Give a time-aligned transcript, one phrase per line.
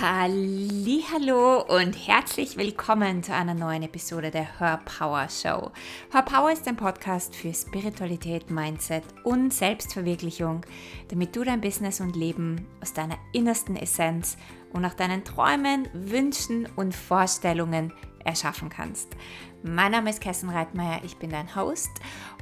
[0.00, 5.70] Hallo und herzlich willkommen zu einer neuen Episode der Her Power Show.
[6.12, 10.62] Her Power ist ein Podcast für Spiritualität, Mindset und Selbstverwirklichung,
[11.08, 14.36] damit du dein Business und Leben aus deiner innersten Essenz
[14.72, 17.92] und nach deinen Träumen, Wünschen und Vorstellungen
[18.24, 19.16] erschaffen kannst.
[19.62, 21.90] Mein Name ist Kerstin Reitmeier, ich bin dein Host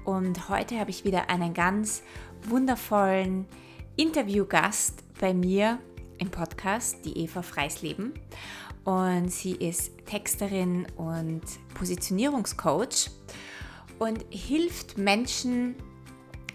[0.04, 2.02] und heute habe ich wieder einen ganz
[2.44, 3.46] wundervollen
[3.96, 5.78] Interviewgast bei mir
[6.22, 8.14] im Podcast, die Eva Freisleben.
[8.84, 11.42] Und sie ist Texterin und
[11.74, 13.10] Positionierungscoach
[13.98, 15.74] und hilft Menschen,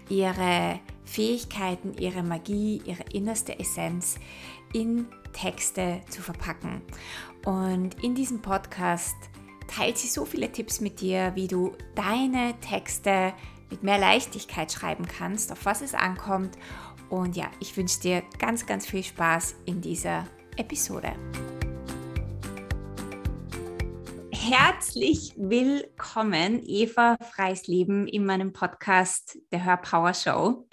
[0.08, 4.16] ihre Fähigkeiten, ihre Magie, ihre innerste Essenz
[4.72, 6.80] in Texte zu verpacken.
[7.44, 9.16] Und in diesem Podcast
[9.66, 13.34] teilt sie so viele Tipps mit dir, wie du deine Texte
[13.70, 16.56] mit mehr Leichtigkeit schreiben kannst, auf was es ankommt
[17.10, 20.26] und ja, ich wünsche dir ganz, ganz viel Spaß in dieser
[20.56, 21.12] Episode.
[24.32, 30.66] Herzlich willkommen, Eva Freisleben, in meinem Podcast der Hör Power Show.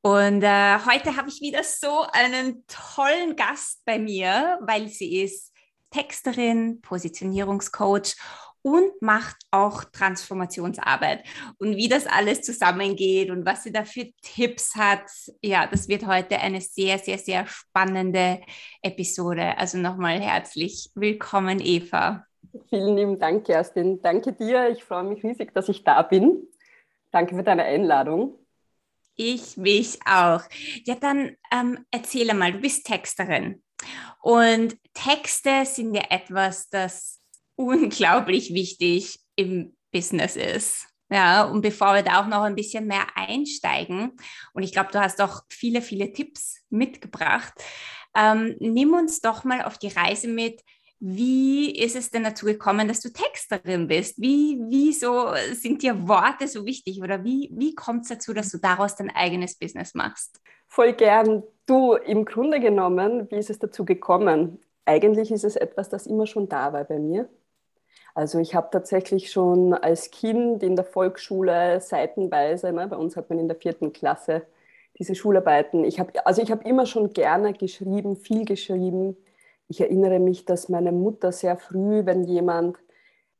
[0.00, 5.52] Und äh, heute habe ich wieder so einen tollen Gast bei mir, weil sie ist
[5.90, 8.16] Texterin, Positionierungscoach
[8.62, 11.24] und macht auch Transformationsarbeit.
[11.58, 15.02] Und wie das alles zusammengeht und was sie da für Tipps hat,
[15.42, 18.40] ja, das wird heute eine sehr, sehr, sehr spannende
[18.80, 19.58] Episode.
[19.58, 22.24] Also nochmal herzlich willkommen, Eva.
[22.68, 24.00] Vielen lieben Dank, Kerstin.
[24.02, 24.68] Danke dir.
[24.70, 26.48] Ich freue mich riesig, dass ich da bin.
[27.10, 28.38] Danke für deine Einladung.
[29.14, 30.42] Ich mich auch.
[30.84, 33.62] Ja, dann ähm, erzähle mal, du bist Texterin.
[34.22, 37.21] Und Texte sind ja etwas, das
[37.56, 40.86] unglaublich wichtig im Business ist.
[41.10, 44.12] Ja, und bevor wir da auch noch ein bisschen mehr einsteigen,
[44.54, 47.52] und ich glaube, du hast auch viele, viele Tipps mitgebracht,
[48.16, 50.62] ähm, nimm uns doch mal auf die Reise mit,
[51.04, 54.22] wie ist es denn dazu gekommen, dass du Texterin bist?
[54.22, 58.58] Wie, wieso sind dir Worte so wichtig oder wie, wie kommt es dazu, dass du
[58.58, 60.40] daraus dein eigenes Business machst?
[60.68, 61.42] Voll gern.
[61.66, 64.60] Du, im Grunde genommen, wie ist es dazu gekommen?
[64.84, 67.28] Eigentlich ist es etwas, das immer schon da war bei mir.
[68.14, 73.30] Also ich habe tatsächlich schon als Kind in der Volksschule seitenweise, ne, bei uns hat
[73.30, 74.42] man in der vierten Klasse
[74.98, 79.16] diese Schularbeiten, ich habe also ich habe immer schon gerne geschrieben, viel geschrieben.
[79.68, 82.76] Ich erinnere mich, dass meine Mutter sehr früh, wenn jemand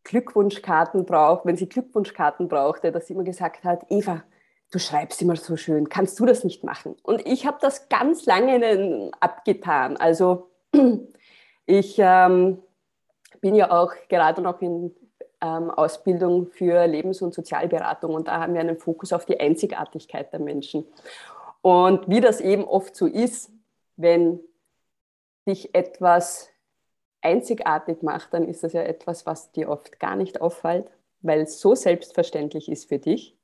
[0.05, 4.23] Glückwunschkarten braucht, wenn sie Glückwunschkarten brauchte, dass sie immer gesagt hat, Eva,
[4.71, 6.97] du schreibst immer so schön, kannst du das nicht machen?
[7.03, 9.97] Und ich habe das ganz lange abgetan.
[9.99, 10.51] Also
[11.67, 12.59] ich ähm,
[13.43, 14.95] bin ja auch gerade noch in
[15.43, 20.33] ähm, Ausbildung für Lebens- und Sozialberatung und da haben wir einen Fokus auf die Einzigartigkeit
[20.33, 20.87] der Menschen.
[21.61, 23.51] Und wie das eben oft so ist,
[23.97, 24.41] wenn
[25.47, 26.49] dich etwas
[27.21, 31.61] einzigartig macht, dann ist das ja etwas, was dir oft gar nicht auffällt, weil es
[31.61, 33.37] so selbstverständlich ist für dich.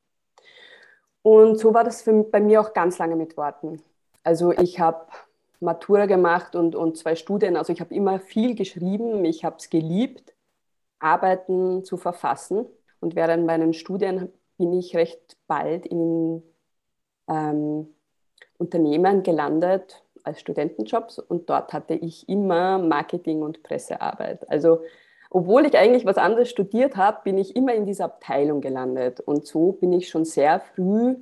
[1.22, 3.82] Und so war das für, bei mir auch ganz lange mit Worten.
[4.22, 5.06] Also ich habe
[5.60, 7.56] Matura gemacht und, und zwei Studien.
[7.56, 10.34] Also ich habe immer viel geschrieben, ich habe es geliebt,
[10.98, 12.66] Arbeiten zu verfassen.
[13.00, 16.42] Und während meinen Studien bin ich recht bald in
[17.28, 17.88] ähm,
[18.58, 24.50] Unternehmen gelandet als Studentenjobs und dort hatte ich immer Marketing und Pressearbeit.
[24.50, 24.82] Also
[25.30, 29.46] obwohl ich eigentlich was anderes studiert habe, bin ich immer in dieser Abteilung gelandet und
[29.46, 31.16] so bin ich schon sehr früh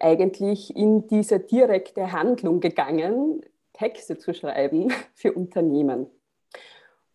[0.00, 6.06] eigentlich in diese direkte Handlung gegangen, Texte zu schreiben für Unternehmen.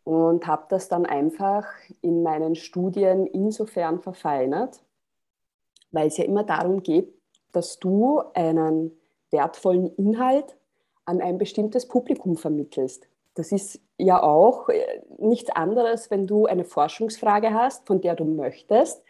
[0.03, 1.65] Und habe das dann einfach
[2.01, 4.81] in meinen Studien insofern verfeinert,
[5.91, 7.13] weil es ja immer darum geht,
[7.51, 8.97] dass du einen
[9.29, 10.57] wertvollen Inhalt
[11.05, 13.07] an ein bestimmtes Publikum vermittelst.
[13.35, 18.25] Das ist ja auch äh, nichts anderes, wenn du eine Forschungsfrage hast, von der du
[18.25, 19.03] möchtest,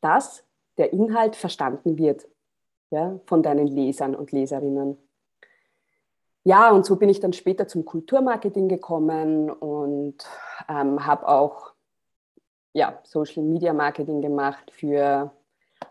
[0.00, 0.44] dass
[0.78, 2.26] der Inhalt verstanden wird
[2.90, 4.96] ja, von deinen Lesern und Leserinnen.
[6.44, 10.16] Ja, und so bin ich dann später zum Kulturmarketing gekommen und
[10.68, 11.74] ähm, habe auch
[12.72, 15.32] ja, Social Media Marketing gemacht für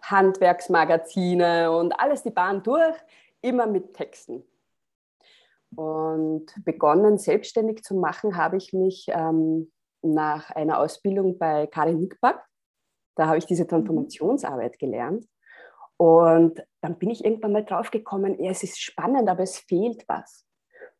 [0.01, 2.95] Handwerksmagazine und alles die Bahn durch,
[3.41, 4.43] immer mit Texten.
[5.75, 9.71] Und begonnen selbstständig zu machen habe ich mich ähm,
[10.01, 12.39] nach einer Ausbildung bei Karin Nickback.
[13.15, 15.27] Da habe ich diese Transformationsarbeit gelernt.
[15.97, 20.03] Und dann bin ich irgendwann mal drauf gekommen, ja, es ist spannend, aber es fehlt
[20.07, 20.45] was.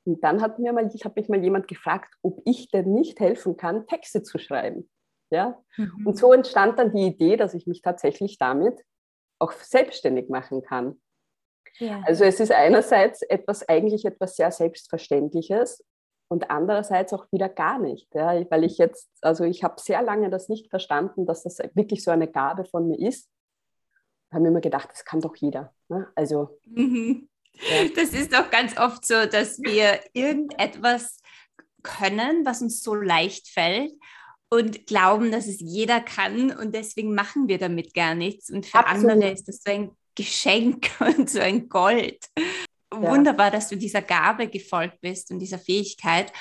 [0.05, 3.19] Und dann hat mir mal, ich habe mich mal jemand gefragt, ob ich denn nicht
[3.19, 4.89] helfen kann, Texte zu schreiben.
[5.29, 5.61] Ja?
[5.75, 6.07] Mhm.
[6.07, 8.81] Und so entstand dann die Idee, dass ich mich tatsächlich damit
[9.39, 11.00] auch selbstständig machen kann.
[11.77, 12.01] Ja.
[12.07, 15.83] Also es ist einerseits etwas, eigentlich etwas sehr Selbstverständliches,
[16.29, 20.29] und andererseits auch wieder gar nicht, ja, weil ich jetzt, also ich habe sehr lange
[20.29, 23.29] das nicht verstanden, dass das wirklich so eine Gabe von mir ist.
[24.29, 25.74] Ich habe mir immer gedacht, das kann doch jeder.
[25.88, 26.07] Ne?
[26.15, 27.29] Also mhm.
[27.53, 27.88] ja.
[27.95, 31.18] das ist doch ganz oft so, dass wir irgendetwas
[31.83, 33.94] können, was uns so leicht fällt
[34.50, 38.50] und glauben, dass es jeder kann und deswegen machen wir damit gar nichts.
[38.50, 39.12] Und für Absolut.
[39.12, 42.19] andere ist das so ein Geschenk und so ein Gold.
[42.94, 43.01] Ja.
[43.01, 46.31] Wunderbar, dass du dieser Gabe gefolgt bist und dieser Fähigkeit.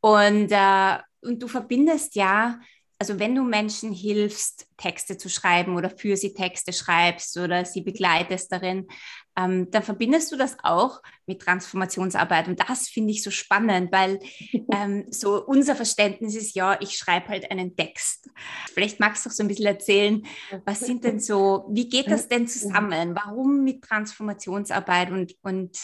[0.00, 2.60] Und, äh, und du verbindest ja
[3.04, 7.82] also wenn du Menschen hilfst, Texte zu schreiben oder für sie Texte schreibst oder sie
[7.82, 8.88] begleitest darin,
[9.36, 12.48] ähm, dann verbindest du das auch mit Transformationsarbeit.
[12.48, 14.20] Und das finde ich so spannend, weil
[14.72, 18.30] ähm, so unser Verständnis ist, ja, ich schreibe halt einen Text.
[18.72, 20.22] Vielleicht magst du doch so ein bisschen erzählen,
[20.64, 23.14] was sind denn so, wie geht das denn zusammen?
[23.14, 25.78] Warum mit Transformationsarbeit und, und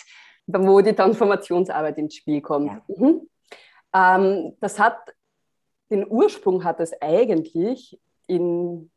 [0.47, 2.69] wo die Transformationsarbeit ins Spiel kommt.
[2.69, 2.83] Ja.
[2.97, 3.29] Mhm.
[3.93, 4.97] Ähm, das hat
[5.91, 8.91] den Ursprung hat es eigentlich in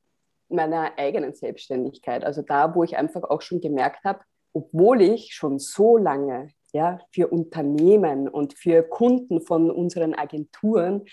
[0.50, 2.24] meiner eigenen Selbstständigkeit.
[2.24, 4.20] Also da, wo ich einfach auch schon gemerkt habe,
[4.54, 11.06] obwohl ich schon so lange ja, für Unternehmen und für Kunden von unseren Agenturen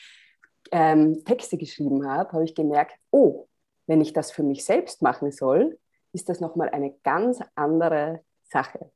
[0.72, 3.46] ähm, Texte geschrieben habe, habe ich gemerkt, oh,
[3.86, 5.78] wenn ich das für mich selbst machen soll,
[6.12, 8.90] ist das nochmal eine ganz andere Sache.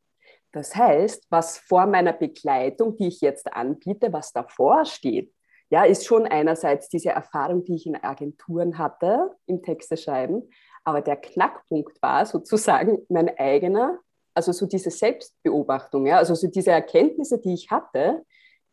[0.52, 5.32] Das heißt, was vor meiner Begleitung, die ich jetzt anbiete, was davor steht,
[5.70, 10.48] ja, ist schon einerseits diese Erfahrung, die ich in Agenturen hatte, im Texte schreiben,
[10.84, 13.98] aber der Knackpunkt war sozusagen mein eigener,
[14.34, 18.24] also so diese Selbstbeobachtung, ja, also so diese Erkenntnisse, die ich hatte,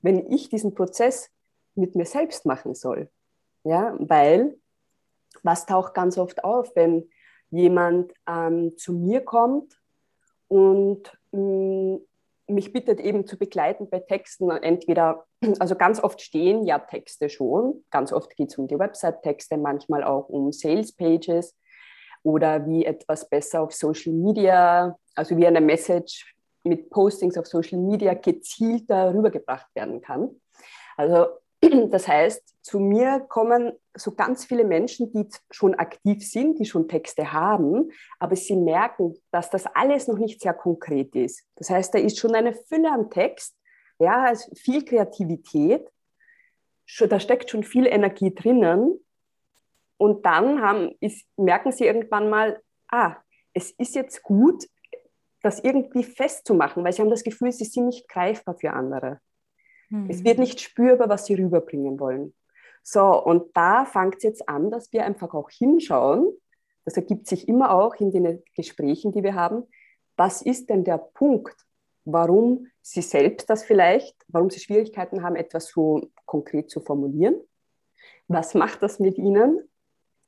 [0.01, 1.29] wenn ich diesen Prozess
[1.75, 3.09] mit mir selbst machen soll.
[3.63, 4.57] Ja, weil
[5.43, 7.09] was taucht ganz oft auf, wenn
[7.51, 9.79] jemand ähm, zu mir kommt
[10.47, 11.99] und mh, mm,
[12.51, 15.25] mich bittet eben zu begleiten bei Texten, entweder,
[15.59, 20.03] also ganz oft stehen ja Texte schon, ganz oft geht es um die Website-Texte, manchmal
[20.03, 21.57] auch um Sales-Pages
[22.23, 27.79] oder wie etwas besser auf Social Media, also wie eine Message mit Postings auf Social
[27.79, 30.29] Media gezielter rübergebracht werden kann.
[30.95, 31.27] Also
[31.89, 36.87] das heißt, zu mir kommen so ganz viele Menschen, die schon aktiv sind, die schon
[36.87, 41.45] Texte haben, aber sie merken, dass das alles noch nicht sehr konkret ist.
[41.55, 43.55] Das heißt, da ist schon eine Fülle an Text,
[43.99, 45.87] ja, viel Kreativität,
[46.99, 48.99] da steckt schon viel Energie drinnen.
[49.97, 53.17] Und dann haben, ist, merken sie irgendwann mal, ah,
[53.53, 54.67] es ist jetzt gut,
[55.41, 59.19] das irgendwie festzumachen, weil sie haben das Gefühl, sie sind nicht greifbar für andere.
[60.09, 60.43] Es wird mhm.
[60.43, 62.33] nicht spürbar, was sie rüberbringen wollen.
[62.83, 66.31] So, und da fängt es jetzt an, dass wir einfach auch hinschauen.
[66.85, 69.63] Das ergibt sich immer auch in den Gesprächen, die wir haben.
[70.17, 71.55] Was ist denn der Punkt,
[72.05, 77.35] warum Sie selbst das vielleicht, warum Sie Schwierigkeiten haben, etwas so konkret zu formulieren?
[78.27, 79.61] Was macht das mit Ihnen,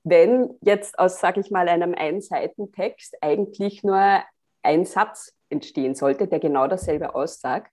[0.03, 4.21] wenn jetzt aus, sage ich mal, einem Einseitentext eigentlich nur
[4.61, 7.72] ein Satz entstehen sollte, der genau dasselbe aussagt?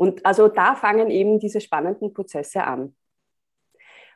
[0.00, 2.96] Und also da fangen eben diese spannenden Prozesse an.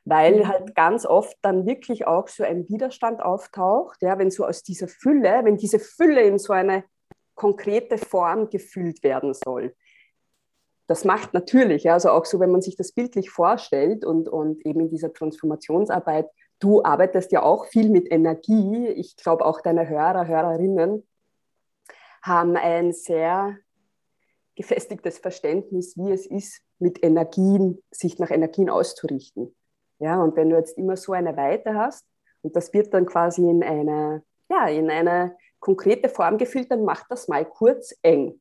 [0.06, 0.48] Weil mhm.
[0.48, 4.88] halt ganz oft dann wirklich auch so ein Widerstand auftaucht, ja, wenn so aus dieser
[4.88, 6.84] Fülle, wenn diese Fülle in so eine
[7.34, 9.76] konkrete Form gefüllt werden soll.
[10.86, 14.64] Das macht natürlich, ja, also auch so, wenn man sich das bildlich vorstellt und, und
[14.64, 16.30] eben in dieser Transformationsarbeit,
[16.60, 18.86] du arbeitest ja auch viel mit Energie.
[18.86, 21.06] Ich glaube, auch deine Hörer, Hörerinnen
[22.22, 23.58] haben ein sehr
[24.56, 29.54] gefestigtes Verständnis, wie es ist, mit Energien, sich nach Energien auszurichten.
[29.98, 32.06] Ja, und wenn du jetzt immer so eine Weite hast
[32.42, 37.06] und das wird dann quasi in eine, ja, in eine konkrete Form gefüllt, dann macht
[37.08, 38.40] das mal kurz eng.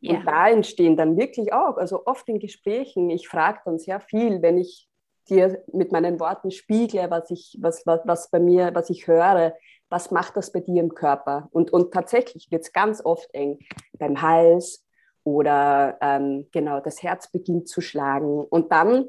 [0.00, 0.18] Ja.
[0.18, 4.42] Und da entstehen dann wirklich auch, also oft in Gesprächen, ich frage dann sehr viel,
[4.42, 4.88] wenn ich
[5.28, 9.54] dir mit meinen Worten spiegle, was ich, was, was, was bei mir, was ich höre,
[9.88, 11.48] was macht das bei dir im Körper?
[11.52, 13.58] Und, und tatsächlich wird es ganz oft eng
[13.98, 14.83] beim Hals,
[15.24, 18.44] oder ähm, genau das Herz beginnt zu schlagen.
[18.44, 19.08] Und dann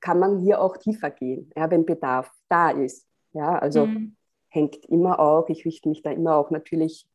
[0.00, 3.06] kann man hier auch tiefer gehen, ja, wenn Bedarf da ist.
[3.32, 4.16] Ja, also mhm.
[4.48, 7.06] hängt immer auch, ich richte mich da immer auch natürlich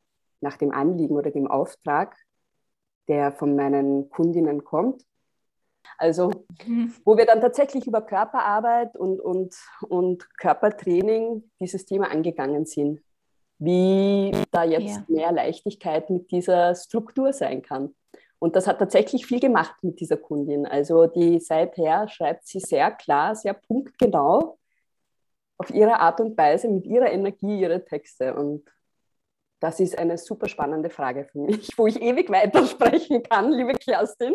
[0.41, 2.15] nach dem Anliegen oder dem Auftrag,
[3.07, 5.03] der von meinen Kundinnen kommt.
[5.97, 6.31] Also,
[6.65, 6.93] mhm.
[7.05, 9.55] wo wir dann tatsächlich über Körperarbeit und, und,
[9.87, 13.01] und Körpertraining dieses Thema angegangen sind.
[13.57, 15.05] Wie da jetzt ja.
[15.07, 17.93] mehr Leichtigkeit mit dieser Struktur sein kann.
[18.41, 20.65] Und das hat tatsächlich viel gemacht mit dieser Kundin.
[20.65, 24.57] Also die seither schreibt sie sehr klar, sehr punktgenau
[25.59, 28.33] auf ihre Art und Weise, mit ihrer Energie ihre Texte.
[28.33, 28.67] Und
[29.59, 34.33] das ist eine super spannende Frage für mich, wo ich ewig weitersprechen kann, liebe Kerstin.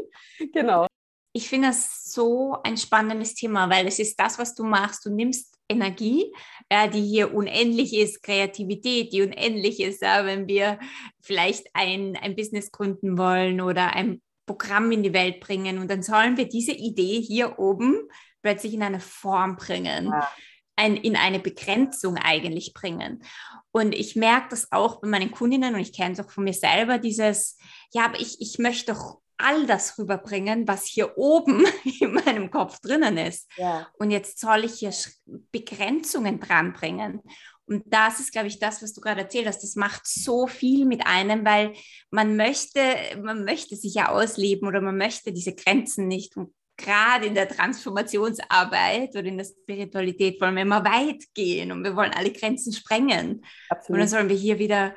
[0.52, 0.86] Genau.
[1.32, 5.04] ich finde das so ein spannendes Thema, weil es ist das, was du machst.
[5.04, 6.32] Du nimmst Energie,
[6.70, 10.78] ja, die hier unendlich ist, Kreativität, die unendlich ist, ja, wenn wir
[11.20, 15.78] vielleicht ein, ein Business gründen wollen oder ein Programm in die Welt bringen.
[15.78, 18.08] Und dann sollen wir diese Idee hier oben
[18.42, 20.06] plötzlich in eine Form bringen.
[20.06, 20.28] Ja.
[20.78, 23.22] Ein, in eine Begrenzung eigentlich bringen.
[23.72, 26.52] Und ich merke das auch bei meinen Kundinnen und ich kenne es auch von mir
[26.52, 27.56] selber, dieses,
[27.94, 31.64] ja, aber ich, ich möchte doch all das rüberbringen, was hier oben
[32.00, 33.50] in meinem Kopf drinnen ist.
[33.56, 33.88] Ja.
[33.98, 34.92] Und jetzt soll ich hier
[35.52, 37.20] Begrenzungen dranbringen.
[37.66, 39.62] Und das ist, glaube ich, das, was du gerade erzählt hast.
[39.62, 41.72] Das macht so viel mit einem, weil
[42.10, 42.80] man möchte,
[43.20, 46.36] man möchte sich ja ausleben oder man möchte diese Grenzen nicht.
[46.36, 51.82] Und gerade in der Transformationsarbeit oder in der Spiritualität wollen wir immer weit gehen und
[51.82, 53.44] wir wollen alle Grenzen sprengen.
[53.68, 53.94] Absolut.
[53.94, 54.94] Und dann sollen wir hier wieder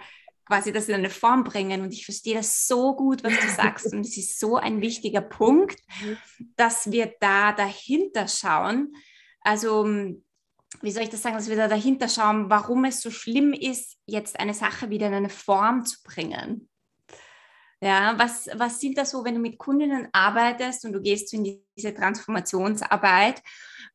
[0.49, 1.81] quasi das in eine Form bringen.
[1.81, 3.85] Und ich verstehe das so gut, was du sagst.
[3.93, 6.17] Und es ist so ein wichtiger Punkt, mhm.
[6.55, 8.93] dass wir da dahinter schauen.
[9.41, 9.85] Also,
[10.81, 13.97] wie soll ich das sagen, dass wir da dahinter schauen, warum es so schlimm ist,
[14.07, 16.67] jetzt eine Sache wieder in eine Form zu bringen.
[17.81, 21.63] Ja, was, was sind das so, wenn du mit Kundinnen arbeitest und du gehst in
[21.77, 23.41] diese Transformationsarbeit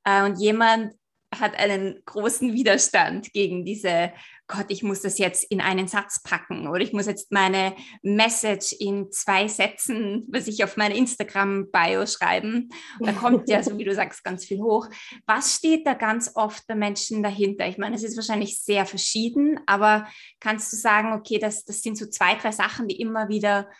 [0.04, 0.94] äh, und jemand
[1.40, 4.12] hat einen großen Widerstand gegen diese,
[4.46, 8.74] Gott, ich muss das jetzt in einen Satz packen oder ich muss jetzt meine Message
[8.78, 12.68] in zwei Sätzen, was ich auf meine Instagram-Bio schreiben.
[13.00, 14.88] Da kommt ja, so wie du sagst, ganz viel hoch.
[15.26, 17.66] Was steht da ganz oft bei Menschen dahinter?
[17.66, 20.06] Ich meine, es ist wahrscheinlich sehr verschieden, aber
[20.40, 23.70] kannst du sagen, okay, das, das sind so zwei, drei Sachen, die immer wieder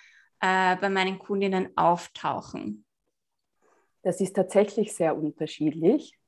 [0.41, 2.87] äh, bei meinen Kundinnen auftauchen?
[4.03, 6.19] Das ist tatsächlich sehr unterschiedlich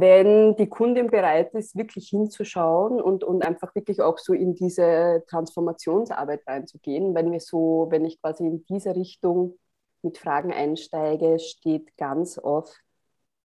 [0.00, 5.22] wenn die Kundin bereit ist, wirklich hinzuschauen und, und einfach wirklich auch so in diese
[5.28, 7.14] Transformationsarbeit reinzugehen.
[7.14, 9.56] Wenn wir so, wenn ich quasi in diese Richtung
[10.02, 12.76] mit Fragen einsteige, steht ganz oft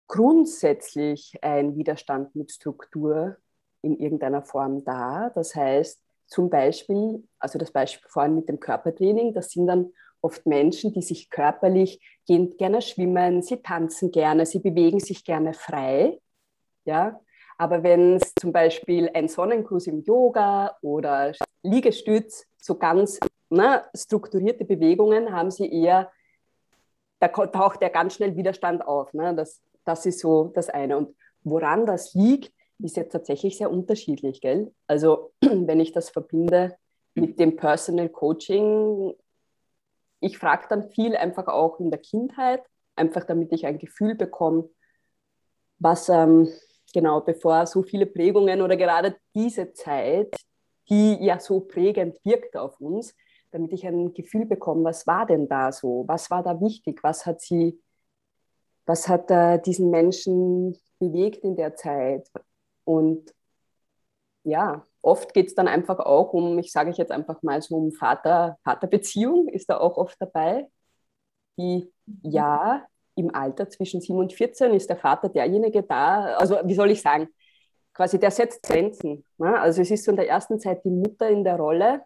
[0.07, 3.37] grundsätzlich ein Widerstand mit Struktur
[3.83, 5.31] in irgendeiner Form da.
[5.35, 10.47] Das heißt, zum Beispiel, also das Beispiel vorhin mit dem Körpertraining, das sind dann oft
[10.47, 16.19] Menschen, die sich körperlich gehen gerne schwimmen, sie tanzen gerne, sie bewegen sich gerne frei
[16.89, 17.21] ja?
[17.59, 23.19] Aber wenn es zum Beispiel ein Sonnenkurs im Yoga oder Liegestütz, so ganz
[23.51, 26.11] ne, strukturierte Bewegungen, haben sie eher,
[27.19, 29.13] da taucht ja ganz schnell Widerstand auf.
[29.13, 29.35] Ne?
[29.35, 30.97] Das, das ist so das eine.
[30.97, 34.41] Und woran das liegt, ist jetzt tatsächlich sehr unterschiedlich.
[34.41, 34.73] Gell?
[34.87, 36.77] Also wenn ich das verbinde
[37.15, 39.15] mit dem Personal Coaching,
[40.21, 42.63] ich frage dann viel einfach auch in der Kindheit,
[42.95, 44.69] einfach damit ich ein Gefühl bekomme,
[45.81, 46.49] was, ähm,
[46.93, 50.35] genau, bevor so viele Prägungen oder gerade diese Zeit,
[50.89, 53.15] die ja so prägend wirkt auf uns,
[53.51, 57.27] damit ich ein Gefühl bekomme, was war denn da so, was war da wichtig, was
[57.27, 57.81] hat sie,
[58.87, 62.29] was hat äh, diesen Menschen bewegt in der Zeit.
[62.85, 63.35] Und
[64.45, 67.93] ja, oft geht es dann einfach auch um, ich sage jetzt einfach mal so um
[67.93, 70.69] Vater, Vaterbeziehung, ist da auch oft dabei,
[71.59, 71.93] die
[72.23, 72.87] ja
[73.19, 77.03] im Alter zwischen 7 und 14 ist der Vater derjenige da, also wie soll ich
[77.03, 77.29] sagen,
[77.93, 79.25] quasi der setzt Grenzen.
[79.39, 79.59] Ne?
[79.61, 82.03] Also es ist so in der ersten Zeit die Mutter in der Rolle,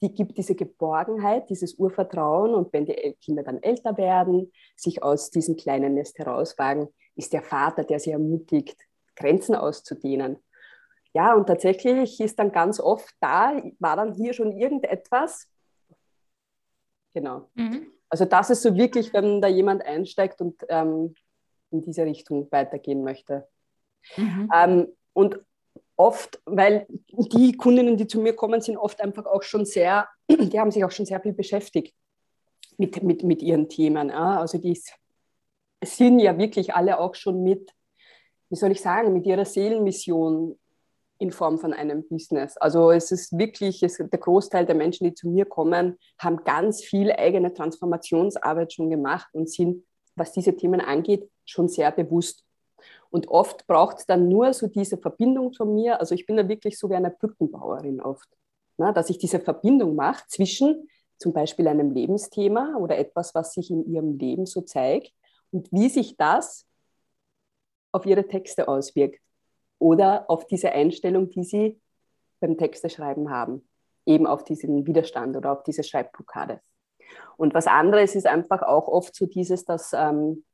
[0.00, 5.30] die gibt diese Geborgenheit, dieses Urvertrauen und wenn die Kinder dann älter werden, sich aus
[5.30, 8.80] diesem kleinen Nest herauswagen, ist der Vater, der sie ermutigt,
[9.16, 10.38] Grenzen auszudehnen.
[11.14, 15.48] Ja, und tatsächlich ist dann ganz oft da, war dann hier schon irgendetwas.
[17.12, 17.50] Genau.
[17.54, 17.97] Mhm.
[18.08, 21.14] Also das ist so wirklich, wenn da jemand einsteigt und ähm,
[21.70, 23.46] in diese Richtung weitergehen möchte.
[24.16, 24.50] Mhm.
[24.54, 25.40] Ähm, und
[25.96, 30.58] oft, weil die Kundinnen, die zu mir kommen, sind oft einfach auch schon sehr, die
[30.58, 31.94] haben sich auch schon sehr viel beschäftigt
[32.78, 34.08] mit, mit, mit ihren Themen.
[34.08, 34.40] Ja?
[34.40, 34.80] Also die
[35.84, 37.72] sind ja wirklich alle auch schon mit,
[38.48, 40.58] wie soll ich sagen, mit ihrer Seelenmission
[41.18, 42.56] in Form von einem Business.
[42.56, 46.82] Also es ist wirklich, es, der Großteil der Menschen, die zu mir kommen, haben ganz
[46.82, 49.84] viel eigene Transformationsarbeit schon gemacht und sind,
[50.14, 52.44] was diese Themen angeht, schon sehr bewusst.
[53.10, 55.98] Und oft braucht es dann nur so diese Verbindung von mir.
[55.98, 58.28] Also ich bin da wirklich so wie eine Brückenbauerin oft,
[58.76, 63.70] na, dass ich diese Verbindung mache zwischen zum Beispiel einem Lebensthema oder etwas, was sich
[63.70, 65.12] in ihrem Leben so zeigt
[65.50, 66.64] und wie sich das
[67.90, 69.20] auf ihre Texte auswirkt
[69.78, 71.80] oder auf diese Einstellung, die sie
[72.40, 73.68] beim Texteschreiben haben,
[74.06, 76.60] eben auf diesen Widerstand oder auf diese Schreibblockade.
[77.36, 80.44] Und was anderes ist einfach auch oft so dieses, dass, ähm,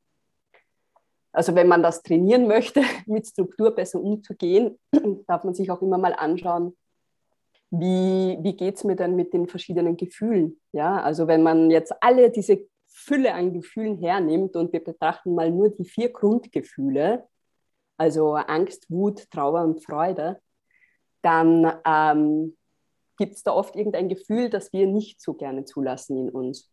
[1.31, 4.79] also wenn man das trainieren möchte, mit Struktur besser umzugehen,
[5.27, 6.75] darf man sich auch immer mal anschauen,
[7.71, 10.61] wie, wie geht es mir denn mit den verschiedenen Gefühlen?
[10.71, 15.51] Ja, also wenn man jetzt alle diese Fülle an Gefühlen hernimmt und wir betrachten mal
[15.51, 17.27] nur die vier Grundgefühle,
[17.97, 20.39] also Angst, Wut, Trauer und Freude,
[21.21, 22.57] dann ähm,
[23.17, 26.71] gibt es da oft irgendein Gefühl, das wir nicht so gerne zulassen in uns.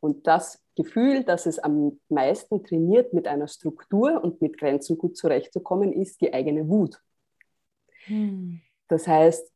[0.00, 5.16] Und das Gefühl, dass es am meisten trainiert, mit einer Struktur und mit Grenzen gut
[5.16, 7.00] zurechtzukommen, ist die eigene Wut.
[8.04, 8.60] Hm.
[8.88, 9.50] Das heißt,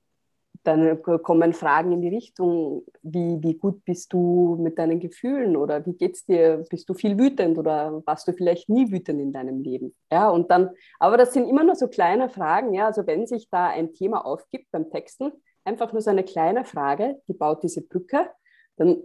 [0.69, 5.85] dann kommen Fragen in die Richtung, wie, wie gut bist du mit deinen Gefühlen oder
[5.87, 6.63] wie geht's dir?
[6.69, 9.95] Bist du viel wütend oder warst du vielleicht nie wütend in deinem Leben?
[10.13, 13.49] Ja, und dann, aber das sind immer nur so kleine Fragen, ja, also wenn sich
[13.51, 15.33] da ein Thema aufgibt beim Texten,
[15.65, 18.29] einfach nur so eine kleine Frage, die baut diese Brücke,
[18.77, 18.99] dann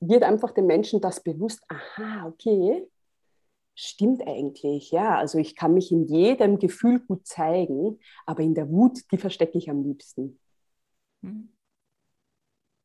[0.00, 2.88] wird einfach dem Menschen das bewusst, aha, okay,
[3.76, 8.68] stimmt eigentlich, ja, also ich kann mich in jedem Gefühl gut zeigen, aber in der
[8.68, 10.40] Wut, die verstecke ich am liebsten.
[11.22, 11.50] Mhm.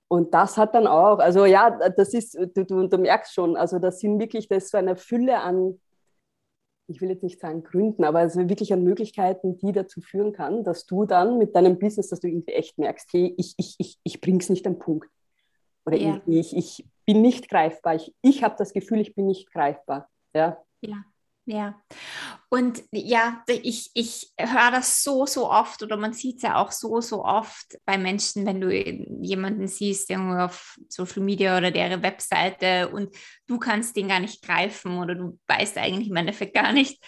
[0.07, 3.79] Und das hat dann auch, also ja, das ist, du, du, du merkst schon, also
[3.79, 5.79] das sind wirklich, das ist so eine Fülle an,
[6.87, 10.63] ich will jetzt nicht sagen Gründen, aber also wirklich an Möglichkeiten, die dazu führen kann,
[10.63, 13.99] dass du dann mit deinem Business, dass du irgendwie echt merkst, hey, ich, ich, ich,
[14.03, 15.09] ich bringe es nicht am Punkt.
[15.85, 16.21] Oder ja.
[16.27, 17.95] ich, ich bin nicht greifbar.
[17.95, 20.09] Ich, ich habe das Gefühl, ich bin nicht greifbar.
[20.33, 20.63] Ja.
[20.81, 21.03] Ja.
[21.45, 21.81] Ja,
[22.49, 26.71] und ja, ich, ich höre das so, so oft oder man sieht es ja auch
[26.71, 32.01] so, so oft bei Menschen, wenn du jemanden siehst irgendwo auf Social Media oder deren
[32.01, 33.13] Webseite und
[33.47, 37.03] du kannst den gar nicht greifen oder du weißt eigentlich im Endeffekt gar nicht,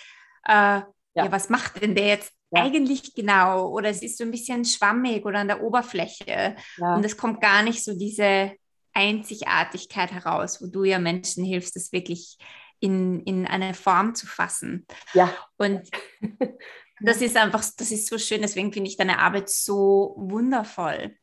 [0.47, 0.85] äh, ja.
[1.13, 1.31] ja.
[1.31, 2.63] was macht denn der jetzt ja.
[2.63, 3.69] eigentlich genau?
[3.69, 6.95] Oder es ist so ein bisschen schwammig oder an der Oberfläche ja.
[6.95, 8.51] und es kommt gar nicht so diese
[8.93, 12.37] Einzigartigkeit heraus, wo du ja Menschen hilfst, das wirklich
[12.85, 14.85] in, in eine Form zu fassen.
[15.13, 15.33] Ja.
[15.57, 15.89] Und
[17.01, 21.17] das ist einfach, das ist so schön, deswegen finde ich deine Arbeit so wundervoll.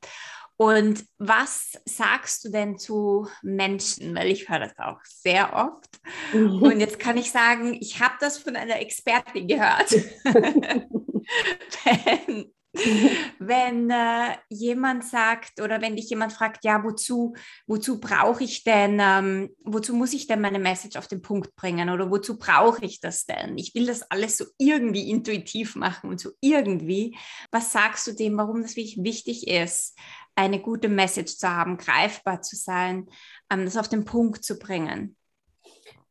[0.56, 4.14] Und was sagst du denn zu Menschen?
[4.14, 5.98] Weil ich höre das auch sehr oft.
[6.32, 6.62] Mhm.
[6.62, 9.90] Und jetzt kann ich sagen, ich habe das von einer Expertin gehört.
[11.84, 12.51] wenn,
[13.38, 17.34] wenn äh, jemand sagt oder wenn dich jemand fragt, ja, wozu,
[17.66, 21.90] wozu brauche ich denn, ähm, wozu muss ich denn meine Message auf den Punkt bringen
[21.90, 23.58] oder wozu brauche ich das denn?
[23.58, 27.16] Ich will das alles so irgendwie intuitiv machen und so irgendwie.
[27.50, 29.98] Was sagst du dem, warum das wirklich wichtig ist,
[30.34, 33.06] eine gute Message zu haben, greifbar zu sein,
[33.50, 35.16] ähm, das auf den Punkt zu bringen?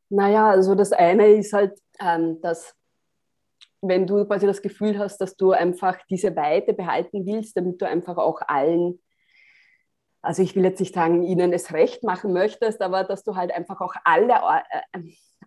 [0.09, 2.75] Naja, also das eine ist halt, ähm, dass
[3.81, 7.87] wenn du quasi das Gefühl hast, dass du einfach diese Weite behalten willst, damit du
[7.87, 8.99] einfach auch allen,
[10.21, 13.51] also ich will jetzt nicht sagen, ihnen es recht machen möchtest, aber dass du halt
[13.51, 14.33] einfach auch alle
[14.93, 14.99] äh,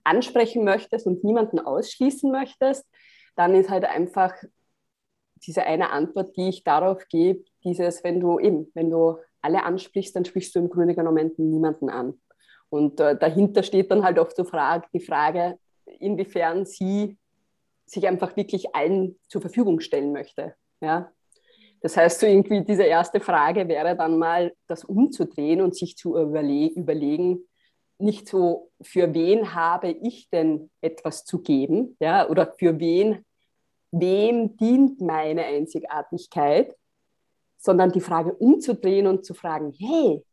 [0.03, 2.85] ansprechen möchtest und niemanden ausschließen möchtest,
[3.37, 4.35] dann ist halt einfach
[5.47, 10.17] diese eine Antwort, die ich darauf gebe, dieses, wenn du eben, wenn du alle ansprichst,
[10.17, 12.21] dann sprichst du im Grunde genommen niemanden an.
[12.69, 17.19] Und äh, dahinter steht dann halt oft die Frage, inwiefern sie
[17.87, 20.55] sich einfach wirklich allen zur Verfügung stellen möchte.
[20.81, 21.13] Ja?
[21.81, 26.17] Das heißt, so irgendwie diese erste Frage wäre dann mal, das umzudrehen und sich zu
[26.17, 27.45] überle überlegen,
[27.99, 33.25] nicht so, für wen habe ich denn etwas zu geben, ja, oder für wen,
[33.93, 36.75] wem dient meine Einzigartigkeit,
[37.57, 40.25] sondern die Frage umzudrehen und zu fragen, hey,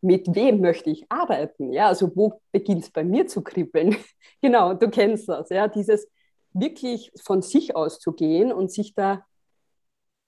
[0.00, 1.72] mit wem möchte ich arbeiten?
[1.72, 3.96] Ja, also wo beginnt es bei mir zu kribbeln?
[4.42, 6.06] genau, du kennst das, ja, dieses
[6.60, 9.24] wirklich von sich aus zu gehen und sich da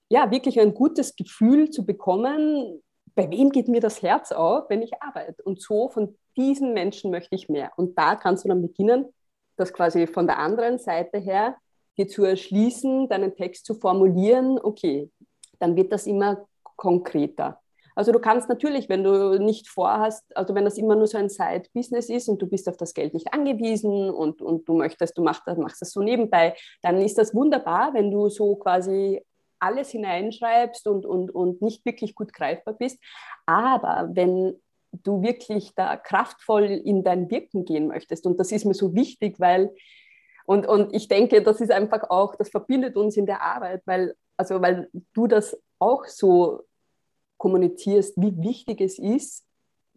[0.09, 2.81] ja wirklich ein gutes Gefühl zu bekommen,
[3.15, 5.43] bei wem geht mir das Herz auf, wenn ich arbeite.
[5.43, 7.71] Und so von diesen Menschen möchte ich mehr.
[7.75, 9.13] Und da kannst du dann beginnen,
[9.57, 11.57] das quasi von der anderen Seite her
[11.97, 14.57] dir zu erschließen, deinen Text zu formulieren.
[14.57, 15.11] Okay,
[15.59, 17.59] dann wird das immer konkreter.
[17.95, 21.29] Also du kannst natürlich, wenn du nicht vorhast, also wenn das immer nur so ein
[21.29, 25.23] Side-Business ist und du bist auf das Geld nicht angewiesen und, und du möchtest, du
[25.23, 29.21] machst, machst das so nebenbei, dann ist das wunderbar, wenn du so quasi
[29.59, 32.99] alles hineinschreibst und, und, und nicht wirklich gut greifbar bist.
[33.45, 34.59] Aber wenn
[34.91, 39.39] du wirklich da kraftvoll in dein Wirken gehen möchtest, und das ist mir so wichtig,
[39.39, 39.73] weil,
[40.45, 44.15] und, und ich denke, das ist einfach auch, das verbindet uns in der Arbeit, weil,
[44.37, 46.61] also weil du das auch so
[47.39, 49.45] kommunizierst, wie wichtig es ist,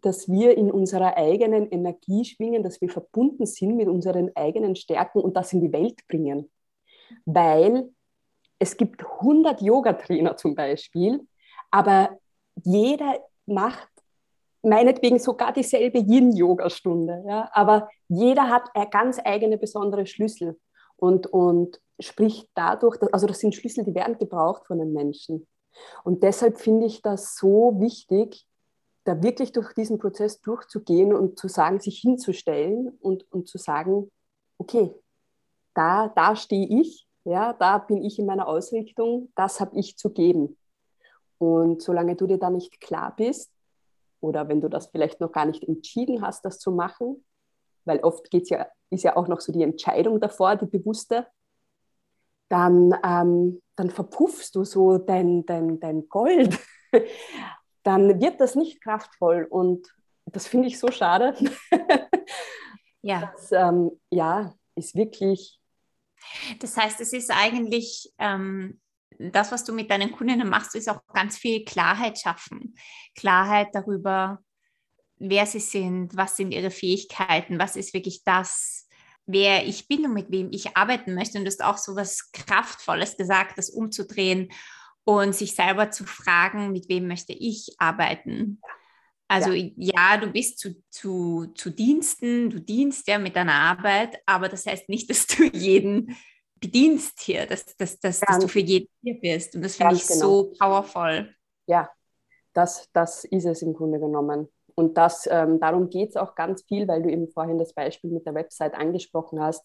[0.01, 5.19] dass wir in unserer eigenen Energie schwingen, dass wir verbunden sind mit unseren eigenen Stärken
[5.19, 6.51] und das in die Welt bringen.
[7.25, 7.89] Weil
[8.59, 11.21] es gibt 100 Yoga-Trainer zum Beispiel,
[11.69, 12.17] aber
[12.63, 13.89] jeder macht
[14.61, 17.23] meinetwegen sogar dieselbe Yin-Yoga-Stunde.
[17.27, 17.49] Ja?
[17.53, 20.59] Aber jeder hat eine ganz eigene besondere Schlüssel
[20.95, 25.47] und, und spricht dadurch, also das sind Schlüssel, die werden gebraucht von den Menschen.
[26.03, 28.45] Und deshalb finde ich das so wichtig,
[29.03, 34.09] da wirklich durch diesen Prozess durchzugehen und zu sagen, sich hinzustellen und, und zu sagen,
[34.57, 34.93] okay,
[35.73, 40.11] da, da stehe ich, ja, da bin ich in meiner Ausrichtung, das habe ich zu
[40.11, 40.57] geben.
[41.37, 43.51] Und solange du dir da nicht klar bist,
[44.21, 47.25] oder wenn du das vielleicht noch gar nicht entschieden hast, das zu machen,
[47.83, 51.27] weil oft geht's ja, ist ja auch noch so die Entscheidung davor, die bewusste,
[52.53, 56.59] dann, ähm, dann verpuffst du so dein, dein, dein Gold.
[57.83, 59.87] dann wird das nicht kraftvoll und
[60.27, 61.33] das finde ich so schade.
[63.01, 63.33] ja.
[63.33, 65.59] Das, ähm, ja, ist wirklich.
[66.59, 68.79] Das heißt, es ist eigentlich ähm,
[69.17, 72.75] das, was du mit deinen Kundinnen machst, ist auch ganz viel Klarheit schaffen.
[73.15, 74.43] Klarheit darüber,
[75.17, 78.87] wer sie sind, was sind ihre Fähigkeiten, was ist wirklich das,
[79.25, 81.37] wer ich bin und mit wem ich arbeiten möchte.
[81.37, 84.49] Und du hast auch so was Kraftvolles gesagt, das umzudrehen
[85.05, 88.61] und sich selber zu fragen, mit wem möchte ich arbeiten.
[89.27, 94.21] Also ja, ja du bist zu, zu, zu Diensten, du dienst ja mit deiner Arbeit,
[94.25, 96.15] aber das heißt nicht, dass du jeden
[96.59, 99.55] bedienst hier, dass, dass, dass, dass du für jeden hier bist.
[99.55, 100.19] Und das finde ich genau.
[100.19, 101.33] so powerful.
[101.67, 101.89] Ja,
[102.53, 104.47] das, das ist es im Grunde genommen.
[104.75, 108.11] Und das, ähm, darum geht es auch ganz viel, weil du eben vorhin das Beispiel
[108.11, 109.63] mit der Website angesprochen hast.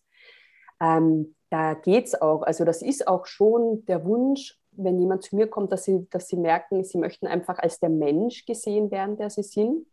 [0.81, 5.35] Ähm, da geht es auch, also das ist auch schon der Wunsch, wenn jemand zu
[5.35, 9.17] mir kommt, dass sie, dass sie merken, sie möchten einfach als der Mensch gesehen werden,
[9.17, 9.87] der sie sind.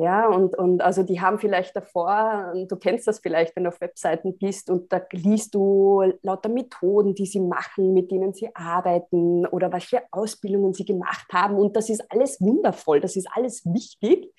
[0.00, 3.82] Ja, und, und also die haben vielleicht davor, du kennst das vielleicht, wenn du auf
[3.82, 9.44] Webseiten bist und da liest du lauter Methoden, die sie machen, mit denen sie arbeiten
[9.44, 11.56] oder welche Ausbildungen sie gemacht haben.
[11.56, 14.32] Und das ist alles wundervoll, das ist alles wichtig.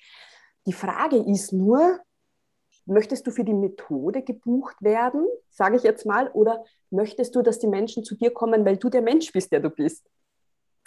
[0.66, 2.00] Die Frage ist nur,
[2.84, 7.60] möchtest du für die Methode gebucht werden, sage ich jetzt mal, oder möchtest du, dass
[7.60, 10.10] die Menschen zu dir kommen, weil du der Mensch bist, der du bist?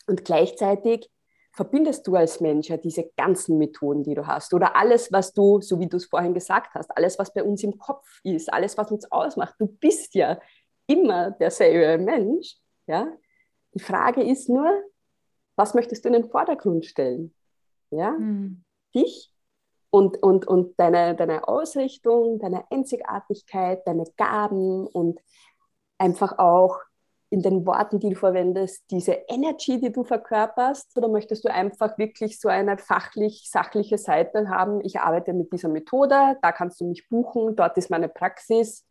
[0.06, 1.10] Und gleichzeitig
[1.56, 5.62] verbindest du als Mensch ja diese ganzen Methoden, die du hast oder alles, was du,
[5.62, 8.78] so wie du es vorhin gesagt hast, alles, was bei uns im Kopf ist, alles,
[8.78, 9.56] was uns ausmacht.
[9.58, 10.38] Du bist ja
[10.86, 12.58] immer derselbe Mensch.
[12.88, 13.08] Ja?
[13.74, 14.70] Die Frage ist nur,
[15.56, 17.34] was möchtest du in den Vordergrund stellen?
[17.90, 18.12] Ja?
[18.12, 18.64] Mhm.
[18.94, 19.32] Dich
[19.90, 25.22] und, und, und deine, deine Ausrichtung, deine Einzigartigkeit, deine Gaben und
[25.98, 26.82] einfach auch
[27.36, 30.96] in den Worten, die du verwendest, diese Energy, die du verkörperst?
[30.96, 34.80] Oder möchtest du einfach wirklich so eine fachlich-sachliche Seite haben?
[34.86, 38.86] Ich arbeite mit dieser Methode, da kannst du mich buchen, dort ist meine Praxis.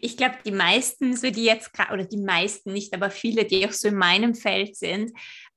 [0.00, 3.64] Ich glaube, die meisten, so die jetzt gerade, oder die meisten nicht, aber viele, die
[3.64, 5.12] auch so in meinem Feld sind,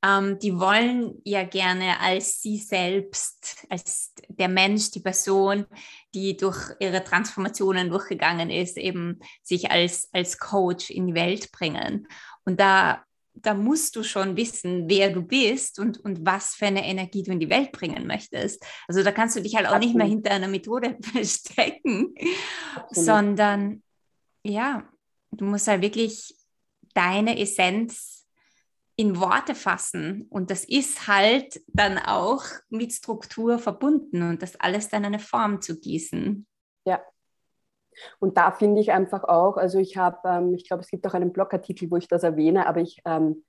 [0.06, 5.65] ähm, die wollen ja gerne als sie selbst, als der Mensch, die Person,
[6.13, 12.08] die durch ihre Transformationen durchgegangen ist, eben sich als, als Coach in die Welt bringen.
[12.45, 16.86] Und da, da musst du schon wissen, wer du bist und, und was für eine
[16.86, 18.63] Energie du in die Welt bringen möchtest.
[18.88, 22.13] Also da kannst du dich halt auch nicht mehr hinter einer Methode verstecken,
[22.76, 23.06] Absolut.
[23.06, 23.84] sondern
[24.43, 24.88] ja,
[25.32, 26.36] du musst halt wirklich
[26.93, 28.23] deine Essenz
[28.96, 30.28] in Worte fassen.
[30.30, 35.62] Und das ist halt dann auch mit Struktur verbunden und das alles dann eine Form
[35.62, 36.46] zu gießen.
[36.86, 37.02] Ja.
[38.20, 41.14] Und da finde ich einfach auch, also ich habe, ähm, ich glaube, es gibt auch
[41.14, 43.44] einen Blogartikel, wo ich das erwähne, aber ich ähm,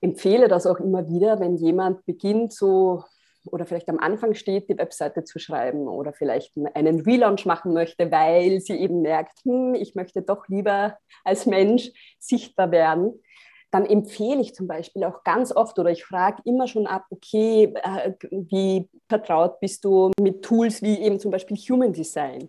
[0.00, 3.04] empfehle das auch immer wieder, wenn jemand beginnt, so
[3.46, 8.10] oder vielleicht am Anfang steht, die Webseite zu schreiben oder vielleicht einen Relaunch machen möchte,
[8.10, 13.20] weil sie eben merkt, hm, ich möchte doch lieber als Mensch sichtbar werden,
[13.74, 17.74] dann empfehle ich zum Beispiel auch ganz oft oder ich frage immer schon ab, okay,
[17.82, 22.48] äh, wie vertraut bist du mit Tools wie eben zum Beispiel Human Design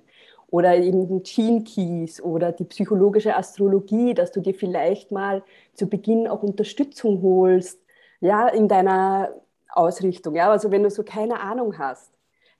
[0.51, 5.41] oder eben Gene Keys oder die psychologische Astrologie, dass du dir vielleicht mal
[5.73, 7.81] zu Beginn auch Unterstützung holst,
[8.19, 9.33] ja, in deiner
[9.69, 10.35] Ausrichtung.
[10.35, 10.51] Ja?
[10.51, 12.11] Also wenn du so keine Ahnung hast,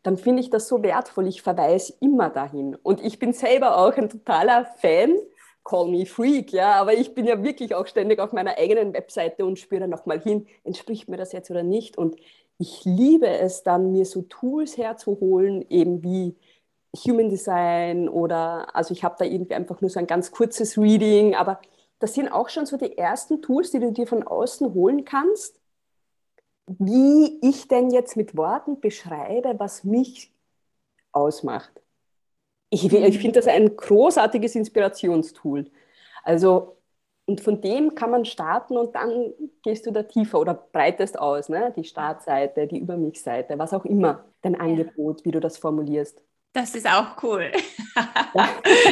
[0.02, 1.28] dann finde ich das so wertvoll.
[1.28, 2.76] Ich verweise immer dahin.
[2.82, 5.14] Und ich bin selber auch ein totaler Fan,
[5.66, 9.46] call me Freak, ja, aber ich bin ja wirklich auch ständig auf meiner eigenen Webseite
[9.46, 11.98] und spüre nochmal hin, entspricht mir das jetzt oder nicht.
[11.98, 12.16] Und
[12.58, 16.36] ich liebe es dann, mir so Tools herzuholen, eben wie
[17.06, 21.36] Human Design oder, also ich habe da irgendwie einfach nur so ein ganz kurzes Reading,
[21.36, 21.60] aber
[22.00, 25.60] das sind auch schon so die ersten Tools, die du dir von außen holen kannst,
[26.68, 30.32] wie ich denn jetzt mit Worten beschreibe, was mich
[31.12, 31.85] ausmacht.
[32.70, 35.70] Ich, ich finde das ein großartiges Inspirationstool.
[36.24, 36.78] Also,
[37.26, 41.50] und von dem kann man starten und dann gehst du da tiefer oder breitest aus,
[41.50, 41.74] ne?
[41.76, 44.56] die Startseite, die Über mich-Seite, was auch immer, dein.
[44.56, 46.22] Angebot, wie du das formulierst.
[46.54, 47.52] Das ist auch cool.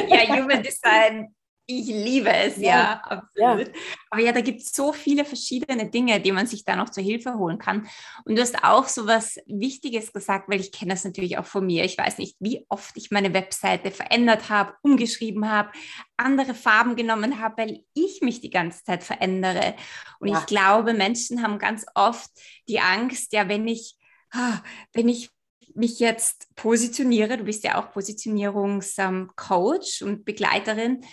[0.07, 1.33] ja, Human Design
[1.65, 3.67] Ich liebe es, ja, ja absolut.
[3.67, 3.73] Ja.
[4.09, 7.03] Aber ja, da gibt es so viele verschiedene Dinge, die man sich da noch zur
[7.03, 7.87] Hilfe holen kann.
[8.25, 11.65] Und du hast auch so was Wichtiges gesagt, weil ich kenne das natürlich auch von
[11.65, 11.85] mir.
[11.85, 15.71] Ich weiß nicht, wie oft ich meine Webseite verändert habe, umgeschrieben habe,
[16.17, 19.75] andere Farben genommen habe, weil ich mich die ganze Zeit verändere.
[20.19, 20.39] Und ja.
[20.39, 22.29] ich glaube, Menschen haben ganz oft
[22.67, 23.95] die Angst, ja, wenn ich,
[24.31, 24.59] ah,
[24.91, 25.29] wenn ich
[25.75, 31.05] mich jetzt positioniere, du bist ja auch Positionierungscoach und Begleiterin,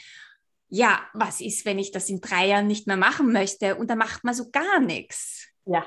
[0.71, 3.99] ja, was ist, wenn ich das in drei Jahren nicht mehr machen möchte und dann
[3.99, 5.49] macht man so gar nichts?
[5.67, 5.85] Ja.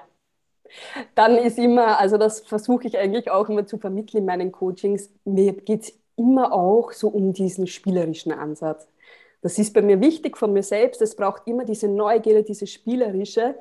[1.15, 5.09] Dann ist immer, also das versuche ich eigentlich auch immer zu vermitteln in meinen Coachings,
[5.23, 8.87] mir geht es immer auch so um diesen spielerischen Ansatz.
[9.41, 11.01] Das ist bei mir wichtig von mir selbst.
[11.01, 13.55] Es braucht immer diese Neugierde, diese spielerische,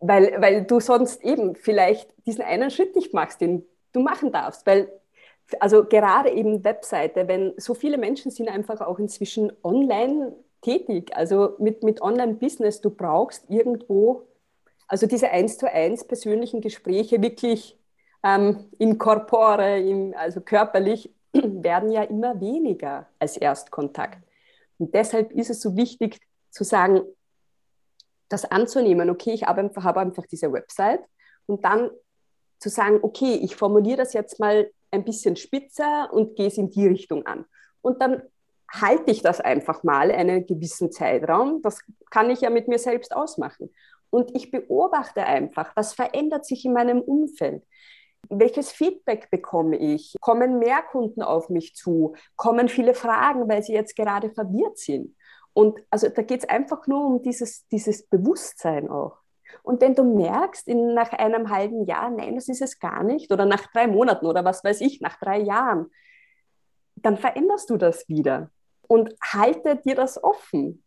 [0.00, 4.66] weil, weil du sonst eben vielleicht diesen einen Schritt nicht machst, den du machen darfst.
[4.66, 4.90] Weil
[5.60, 11.56] also gerade eben Webseite, wenn so viele Menschen sind einfach auch inzwischen online tätig, also
[11.58, 14.26] mit, mit Online-Business, du brauchst irgendwo,
[14.88, 17.78] also diese eins zu eins persönlichen Gespräche wirklich
[18.22, 24.18] ähm, in corpore, in, also körperlich, werden ja immer weniger als Erstkontakt.
[24.78, 26.18] Und deshalb ist es so wichtig
[26.50, 27.02] zu sagen,
[28.28, 31.00] das anzunehmen, okay, ich habe einfach, habe einfach diese Website
[31.46, 31.90] und dann
[32.58, 36.70] zu sagen, okay, ich formuliere das jetzt mal ein bisschen spitzer und gehe es in
[36.70, 37.44] die Richtung an.
[37.82, 38.22] Und dann
[38.72, 41.60] halte ich das einfach mal einen gewissen Zeitraum.
[41.62, 41.80] Das
[42.10, 43.70] kann ich ja mit mir selbst ausmachen.
[44.10, 47.64] Und ich beobachte einfach, was verändert sich in meinem Umfeld.
[48.30, 50.14] Welches Feedback bekomme ich?
[50.20, 52.14] Kommen mehr Kunden auf mich zu?
[52.36, 55.14] Kommen viele Fragen, weil sie jetzt gerade verwirrt sind?
[55.52, 59.18] Und also da geht es einfach nur um dieses, dieses Bewusstsein auch.
[59.62, 63.32] Und wenn du merkst, in, nach einem halben Jahr, nein, das ist es gar nicht,
[63.32, 65.90] oder nach drei Monaten oder was weiß ich, nach drei Jahren,
[66.96, 68.50] dann veränderst du das wieder.
[68.86, 70.82] Und halte dir das offen.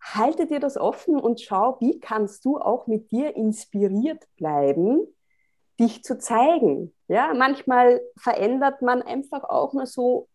[0.00, 5.06] Halte dir das offen und schau, wie kannst du auch mit dir inspiriert bleiben,
[5.78, 6.92] dich zu zeigen.
[7.08, 10.28] Ja, manchmal verändert man einfach auch nur so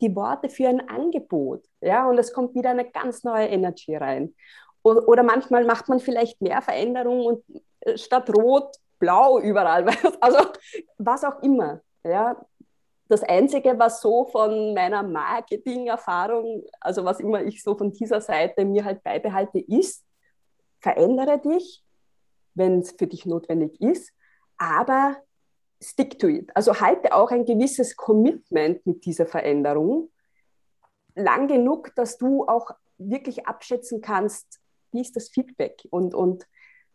[0.00, 1.64] die Worte für ein Angebot.
[1.80, 4.34] Ja, und es kommt wieder eine ganz neue Energie rein.
[4.84, 9.86] Oder manchmal macht man vielleicht mehr Veränderungen und äh, statt rot, blau überall.
[10.20, 10.38] Also
[10.98, 11.80] was auch immer.
[12.04, 12.44] Ja.
[13.08, 18.64] Das Einzige, was so von meiner Marketing-Erfahrung, also was immer ich so von dieser Seite
[18.64, 20.04] mir halt beibehalte, ist,
[20.80, 21.82] verändere dich,
[22.54, 24.12] wenn es für dich notwendig ist,
[24.56, 25.16] aber
[25.82, 26.50] stick to it.
[26.54, 30.10] Also halte auch ein gewisses Commitment mit dieser Veränderung
[31.14, 34.60] lang genug, dass du auch wirklich abschätzen kannst,
[34.94, 35.86] wie ist das Feedback?
[35.90, 36.46] Und, und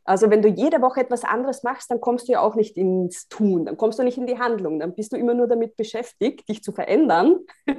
[0.09, 3.27] also wenn du jede Woche etwas anderes machst, dann kommst du ja auch nicht ins
[3.27, 6.49] Tun, dann kommst du nicht in die Handlung, dann bist du immer nur damit beschäftigt,
[6.49, 7.41] dich zu verändern,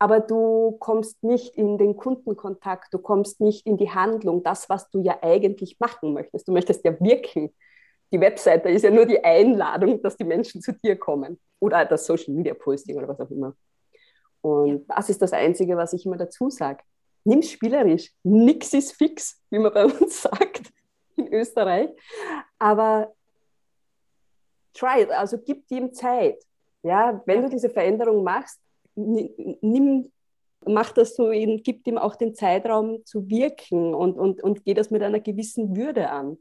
[0.00, 4.90] aber du kommst nicht in den Kundenkontakt, du kommst nicht in die Handlung, das, was
[4.90, 6.48] du ja eigentlich machen möchtest.
[6.48, 7.54] Du möchtest ja wirken.
[8.10, 12.06] Die Webseite ist ja nur die Einladung, dass die Menschen zu dir kommen oder das
[12.06, 13.54] Social Media Posting oder was auch immer.
[14.40, 16.82] Und das ist das Einzige, was ich immer dazu sage
[17.28, 18.10] nimm spielerisch.
[18.22, 20.72] Nix ist fix, wie man bei uns sagt
[21.16, 21.90] in Österreich.
[22.58, 23.12] Aber
[24.74, 26.42] try it, also gib ihm Zeit.
[26.82, 28.60] Ja, wenn du diese Veränderung machst,
[28.94, 30.10] nimm,
[30.64, 34.74] mach das so, in, gib ihm auch den Zeitraum zu wirken und, und, und geh
[34.74, 36.38] das mit einer gewissen Würde an.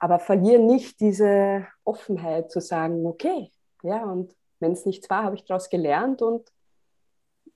[0.00, 3.50] Aber verliere nicht diese Offenheit zu sagen, okay,
[3.82, 6.52] ja, und wenn es nichts war, habe ich daraus gelernt und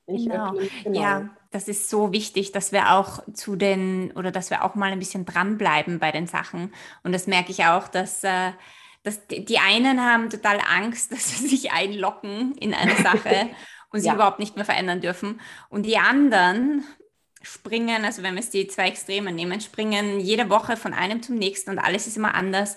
[0.06, 0.52] ich genau.
[0.82, 1.00] genau.
[1.00, 4.90] Ja, das ist so wichtig, dass wir auch zu den oder dass wir auch mal
[4.90, 6.72] ein bisschen dranbleiben bei den Sachen.
[7.04, 8.52] Und das merke ich auch, dass, äh,
[9.02, 13.50] dass die einen haben total Angst, dass sie sich einlocken in eine Sache
[13.90, 14.14] und sich ja.
[14.14, 15.40] überhaupt nicht mehr verändern dürfen.
[15.68, 16.84] Und die anderen
[17.42, 21.36] springen, also wenn wir es die zwei Extreme nehmen, springen jede Woche von einem zum
[21.36, 22.76] nächsten und alles ist immer anders.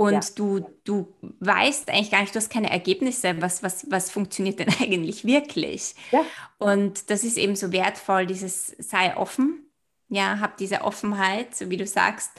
[0.00, 0.20] Und ja.
[0.34, 4.70] du, du weißt eigentlich gar nicht, du hast keine Ergebnisse, was, was, was funktioniert denn
[4.80, 5.94] eigentlich wirklich.
[6.10, 6.24] Ja.
[6.56, 9.70] Und das ist eben so wertvoll, dieses sei offen,
[10.08, 12.30] ja, hab diese Offenheit, so wie du sagst,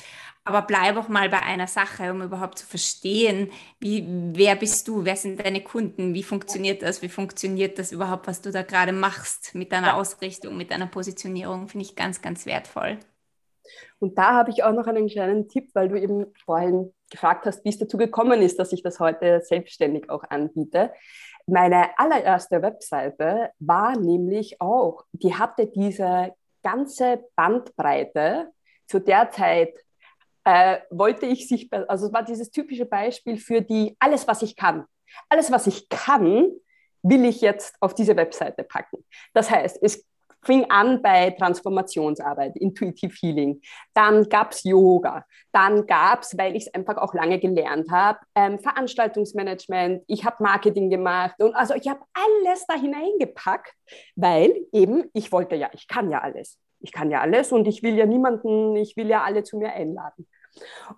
[0.44, 5.06] aber bleib auch mal bei einer Sache, um überhaupt zu verstehen, wie, wer bist du,
[5.06, 8.92] wer sind deine Kunden, wie funktioniert das, wie funktioniert das überhaupt, was du da gerade
[8.92, 9.98] machst mit deiner.
[9.98, 12.98] Ausrichtung, mit deiner Positionierung, finde ich ganz, ganz wertvoll.
[14.00, 17.64] Und da habe ich auch noch einen kleinen Tipp, weil du eben vorhin gefragt hast,
[17.66, 20.92] wie es dazu gekommen ist, dass ich das heute selbstständig auch anbiete.
[21.48, 28.52] Meine allererste Webseite war nämlich auch, die hatte diese ganze Bandbreite.
[28.88, 29.74] Zu der Zeit
[30.44, 34.56] äh, wollte ich sich, also es war dieses typische Beispiel für die, alles, was ich
[34.56, 34.86] kann.
[35.30, 36.50] Alles, was ich kann,
[37.04, 39.06] will ich jetzt auf diese Webseite packen.
[39.34, 40.06] Das heißt, es
[40.44, 43.62] fing an bei Transformationsarbeit, Intuitive Healing.
[43.94, 45.26] Dann gab es Yoga.
[45.52, 50.04] Dann gab es, weil ich es einfach auch lange gelernt habe, ähm, Veranstaltungsmanagement.
[50.08, 51.36] Ich habe Marketing gemacht.
[51.40, 53.74] Und also ich habe alles da hineingepackt,
[54.16, 56.58] weil eben ich wollte ja, ich kann ja alles.
[56.80, 59.74] Ich kann ja alles und ich will ja niemanden, ich will ja alle zu mir
[59.74, 60.28] einladen.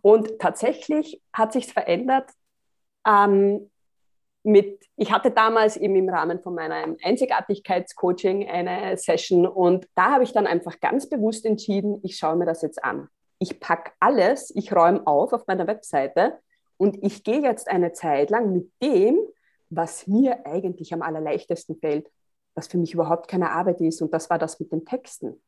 [0.01, 2.29] Und tatsächlich hat sich verändert.
[3.05, 3.69] Ähm,
[4.43, 10.23] mit, ich hatte damals eben im Rahmen von meinem Einzigartigkeitscoaching eine Session und da habe
[10.23, 13.07] ich dann einfach ganz bewusst entschieden, ich schaue mir das jetzt an.
[13.39, 16.39] Ich packe alles, ich räume auf auf meiner Webseite
[16.77, 19.17] und ich gehe jetzt eine Zeit lang mit dem,
[19.69, 22.09] was mir eigentlich am allerleichtesten fällt,
[22.53, 25.41] was für mich überhaupt keine Arbeit ist und das war das mit den Texten.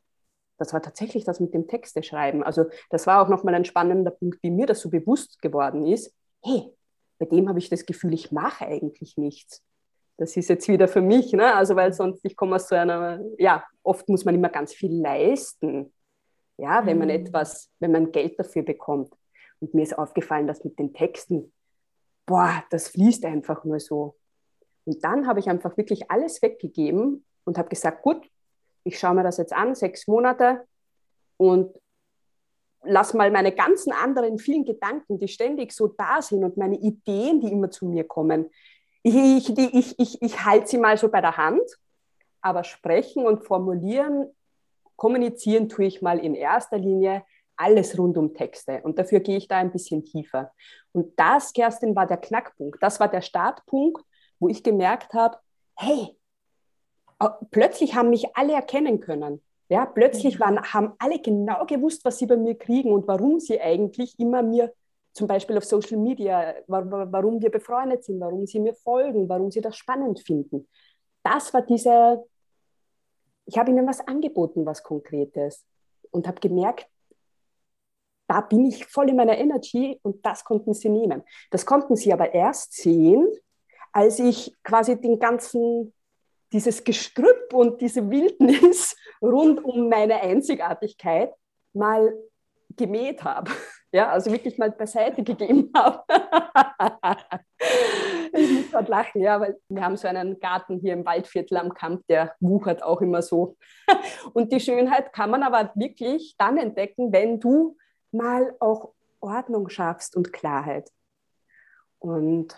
[0.57, 2.41] Das war tatsächlich das mit dem Texte schreiben.
[2.41, 6.13] Also das war auch nochmal ein spannender Punkt, wie mir das so bewusst geworden ist.
[6.41, 6.71] Hey,
[7.17, 9.63] bei dem habe ich das Gefühl, ich mache eigentlich nichts.
[10.17, 11.53] Das ist jetzt wieder für mich, ne?
[11.53, 14.93] also weil sonst, ich komme aus so einer, ja, oft muss man immer ganz viel
[15.01, 15.93] leisten,
[16.57, 17.15] ja, wenn man mhm.
[17.15, 19.13] etwas, wenn man Geld dafür bekommt.
[19.59, 21.51] Und mir ist aufgefallen, dass mit den Texten,
[22.25, 24.15] boah, das fließt einfach nur so.
[24.85, 28.29] Und dann habe ich einfach wirklich alles weggegeben und habe gesagt, gut,
[28.83, 30.65] ich schaue mir das jetzt an, sechs Monate
[31.37, 31.75] und
[32.85, 37.41] lass mal meine ganzen anderen vielen Gedanken, die ständig so da sind und meine Ideen,
[37.41, 38.49] die immer zu mir kommen,
[39.03, 41.61] ich, ich, ich, ich, ich halte sie mal so bei der Hand,
[42.41, 44.27] aber sprechen und formulieren,
[44.95, 47.23] kommunizieren tue ich mal in erster Linie
[47.57, 48.81] alles rund um Texte.
[48.83, 50.51] Und dafür gehe ich da ein bisschen tiefer.
[50.91, 52.81] Und das, Kerstin, war der Knackpunkt.
[52.81, 54.03] Das war der Startpunkt,
[54.39, 55.37] wo ich gemerkt habe,
[55.75, 56.17] hey,
[57.51, 59.41] plötzlich haben mich alle erkennen können.
[59.69, 60.43] Ja, plötzlich mhm.
[60.43, 64.43] waren, haben alle genau gewusst, was sie bei mir kriegen und warum sie eigentlich immer
[64.43, 64.73] mir,
[65.13, 69.61] zum Beispiel auf Social Media, warum wir befreundet sind, warum sie mir folgen, warum sie
[69.61, 70.67] das spannend finden.
[71.23, 72.23] Das war diese,
[73.45, 75.65] ich habe ihnen was angeboten, was Konkretes
[76.11, 76.87] und habe gemerkt,
[78.27, 81.23] da bin ich voll in meiner Energy und das konnten sie nehmen.
[81.51, 83.27] Das konnten sie aber erst sehen,
[83.91, 85.93] als ich quasi den ganzen
[86.51, 91.33] dieses Gestrüpp und diese Wildnis rund um meine Einzigartigkeit
[91.73, 92.13] mal
[92.75, 93.51] gemäht habe.
[93.91, 96.03] Ja, also wirklich mal beiseite gegeben habe.
[98.33, 101.73] ich muss gerade lachen, ja, weil wir haben so einen Garten hier im Waldviertel am
[101.73, 103.55] Kamp, der wuchert auch immer so.
[104.33, 107.77] Und die Schönheit kann man aber wirklich dann entdecken, wenn du
[108.11, 110.91] mal auch Ordnung schaffst und Klarheit.
[111.99, 112.57] Und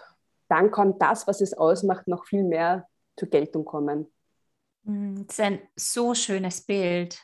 [0.50, 4.12] dann kommt das, was es ausmacht, noch viel mehr zur Geltung kommen.
[4.84, 7.20] Mm, das ist ein so schönes Bild.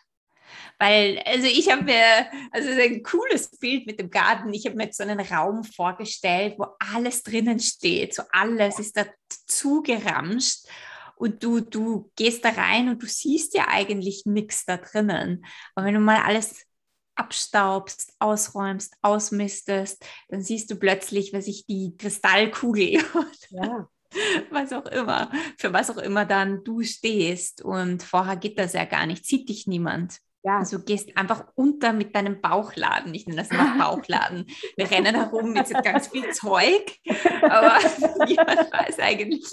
[0.77, 4.53] Weil, also ich habe mir, also es ist ein cooles Bild mit dem Garten.
[4.53, 8.13] Ich habe mir jetzt so einen Raum vorgestellt, wo alles drinnen steht.
[8.13, 9.05] So alles ist da
[9.47, 10.67] zugeramscht.
[11.15, 15.45] Und du, du gehst da rein und du siehst ja eigentlich nichts da drinnen.
[15.73, 16.65] Aber wenn du mal alles
[17.15, 23.03] abstaubst, ausräumst, ausmistest, dann siehst du plötzlich, was ich die Kristallkugel.
[23.49, 23.87] Ja
[24.51, 27.61] was auch immer, für was auch immer dann du stehst.
[27.61, 30.19] Und vorher geht das ja gar nicht, sieht dich niemand.
[30.45, 30.57] Ja.
[30.59, 33.13] Also du gehst einfach unter mit deinem Bauchladen.
[33.13, 34.45] Ich nenne das immer Bauchladen.
[34.75, 36.99] Wir rennen herum mit ganz viel Zeug,
[37.41, 37.77] aber
[38.27, 39.43] niemand weiß eigentlich,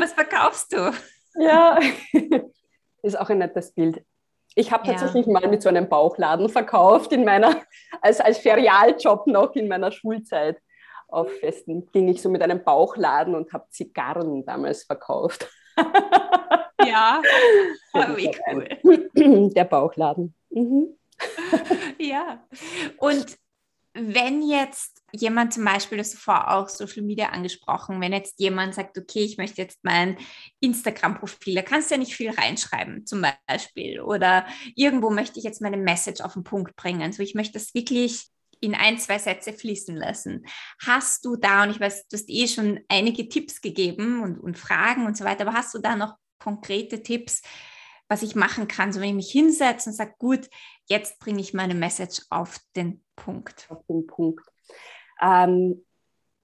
[0.00, 0.92] was verkaufst du?
[1.38, 1.78] Ja,
[3.02, 4.04] ist auch ein nettes Bild.
[4.56, 5.32] Ich habe tatsächlich ja.
[5.32, 7.62] mal mit so einem Bauchladen verkauft in meiner,
[8.02, 10.60] als, als Ferialjob noch in meiner Schulzeit
[11.12, 15.48] auf Festen ging ich so mit einem Bauchladen und habe Zigarren damals verkauft.
[16.86, 17.22] Ja,
[17.94, 19.50] oh, wie cool.
[19.54, 20.34] Der Bauchladen.
[20.50, 20.96] Mhm.
[21.98, 22.42] Ja,
[22.96, 23.36] und
[23.92, 28.96] wenn jetzt jemand zum Beispiel, das vorher auch Social Media angesprochen, wenn jetzt jemand sagt,
[28.96, 30.16] okay, ich möchte jetzt mein
[30.60, 34.46] Instagram-Profil, da kannst du ja nicht viel reinschreiben, zum Beispiel, oder
[34.76, 37.02] irgendwo möchte ich jetzt meine Message auf den Punkt bringen.
[37.02, 38.28] Also ich möchte das wirklich
[38.60, 40.46] in ein, zwei Sätze fließen lassen.
[40.84, 44.58] Hast du da, und ich weiß, du hast eh schon einige Tipps gegeben und, und
[44.58, 47.42] Fragen und so weiter, aber hast du da noch konkrete Tipps,
[48.08, 50.48] was ich machen kann, so wenn ich mich hinsetze und sage, gut,
[50.86, 53.66] jetzt bringe ich meine Message auf den Punkt.
[53.70, 54.44] Auf den Punkt.
[55.22, 55.86] Ähm,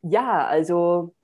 [0.03, 1.16] ja, also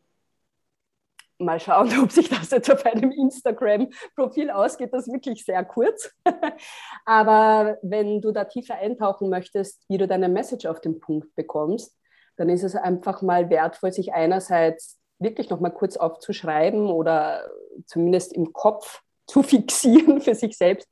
[1.44, 4.92] mal schauen, ob sich das jetzt auf einem Instagram-Profil ausgeht.
[4.92, 6.10] Das ist wirklich sehr kurz.
[7.04, 11.96] Aber wenn du da tiefer eintauchen möchtest, wie du deine Message auf den Punkt bekommst,
[12.36, 17.48] dann ist es einfach mal wertvoll, sich einerseits wirklich noch mal kurz aufzuschreiben oder
[17.86, 20.88] zumindest im Kopf zu fixieren für sich selbst,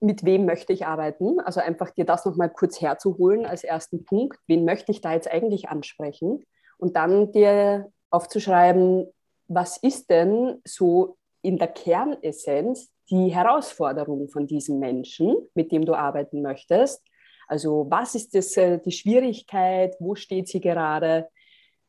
[0.00, 1.38] mit wem möchte ich arbeiten?
[1.40, 4.38] Also einfach dir das noch mal kurz herzuholen als ersten Punkt.
[4.48, 6.44] Wen möchte ich da jetzt eigentlich ansprechen?
[6.76, 9.06] Und dann dir aufzuschreiben,
[9.54, 15.94] was ist denn so in der Kernessenz die Herausforderung von diesem Menschen, mit dem du
[15.94, 17.02] arbeiten möchtest.
[17.48, 21.28] Also was ist das, äh, die Schwierigkeit, wo steht sie gerade?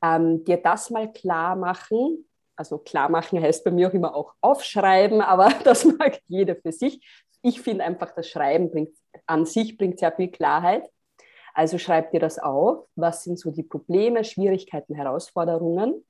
[0.03, 2.27] Ähm, dir das mal klar machen.
[2.55, 6.71] Also klar machen heißt bei mir auch immer auch aufschreiben, aber das mag jeder für
[6.71, 6.99] sich.
[7.41, 10.89] Ich finde einfach, das Schreiben bringt an sich bringt sehr viel Klarheit.
[11.53, 12.87] Also schreib dir das auf.
[12.95, 16.03] Was sind so die Probleme, Schwierigkeiten, Herausforderungen?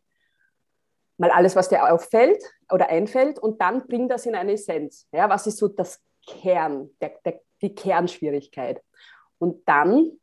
[1.24, 5.08] Mal alles, was dir auffällt oder einfällt und dann bring das in eine Essenz.
[5.14, 8.84] Ja, was ist so das Kern, der, der, die Kernschwierigkeit?
[9.38, 10.20] Und dann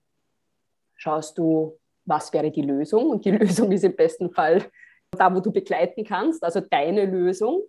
[0.96, 3.08] schaust du, was wäre die Lösung?
[3.08, 4.62] Und die Lösung ist im besten Fall
[5.12, 7.62] da, wo du begleiten kannst, also deine Lösung.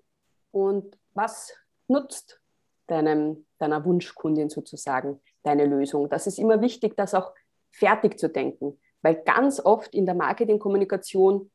[0.51, 1.53] Und was
[1.87, 2.41] nutzt
[2.87, 6.09] deinem, deiner Wunschkundin sozusagen deine Lösung?
[6.09, 7.31] Das ist immer wichtig, das auch
[7.71, 11.49] fertig zu denken, weil ganz oft in der Marketingkommunikation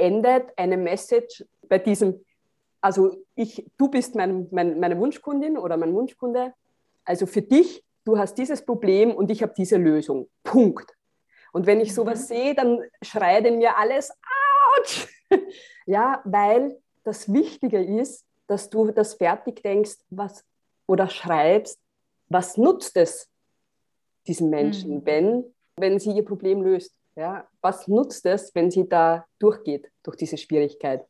[0.00, 2.24] endet eine Message bei diesem,
[2.80, 6.54] also ich, du bist mein, mein, meine Wunschkundin oder mein Wunschkunde,
[7.04, 10.28] also für dich, du hast dieses Problem und ich habe diese Lösung.
[10.42, 10.96] Punkt.
[11.52, 12.34] Und wenn ich sowas mhm.
[12.34, 15.08] sehe, dann schreit in mir alles, ouch!
[15.86, 20.44] ja, weil das Wichtige ist, dass du das fertig denkst, was
[20.86, 21.78] oder schreibst,
[22.28, 23.28] was nutzt es
[24.26, 25.06] diesen Menschen, mhm.
[25.06, 26.94] wenn, wenn sie ihr Problem löst?
[27.20, 27.46] Ja?
[27.60, 31.06] Was nutzt es, wenn sie da durchgeht, durch diese Schwierigkeit?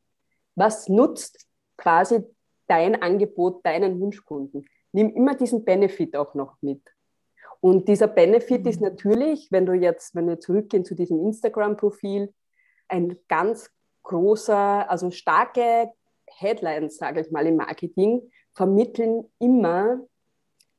[0.56, 1.46] Was nutzt
[1.76, 2.24] quasi
[2.66, 4.66] dein Angebot, deinen Wunschkunden?
[4.90, 6.82] Nimm immer diesen Benefit auch noch mit.
[7.60, 8.70] Und dieser Benefit mhm.
[8.70, 12.34] ist natürlich, wenn du jetzt, wenn wir zurückgehen zu diesem Instagram-Profil,
[12.88, 13.70] ein ganz
[14.02, 15.92] großer, also starke
[16.26, 20.00] Headlines, sage ich mal, im Marketing, vermitteln immer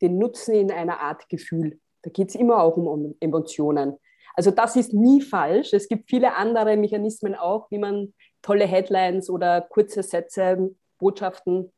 [0.01, 1.79] den Nutzen in einer Art Gefühl.
[2.01, 3.97] Da geht es immer auch um Emotionen.
[4.33, 5.73] Also das ist nie falsch.
[5.73, 11.71] Es gibt viele andere Mechanismen auch, wie man tolle Headlines oder kurze Sätze, Botschaften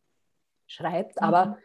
[0.68, 1.20] schreibt.
[1.20, 1.28] Mhm.
[1.28, 1.58] Aber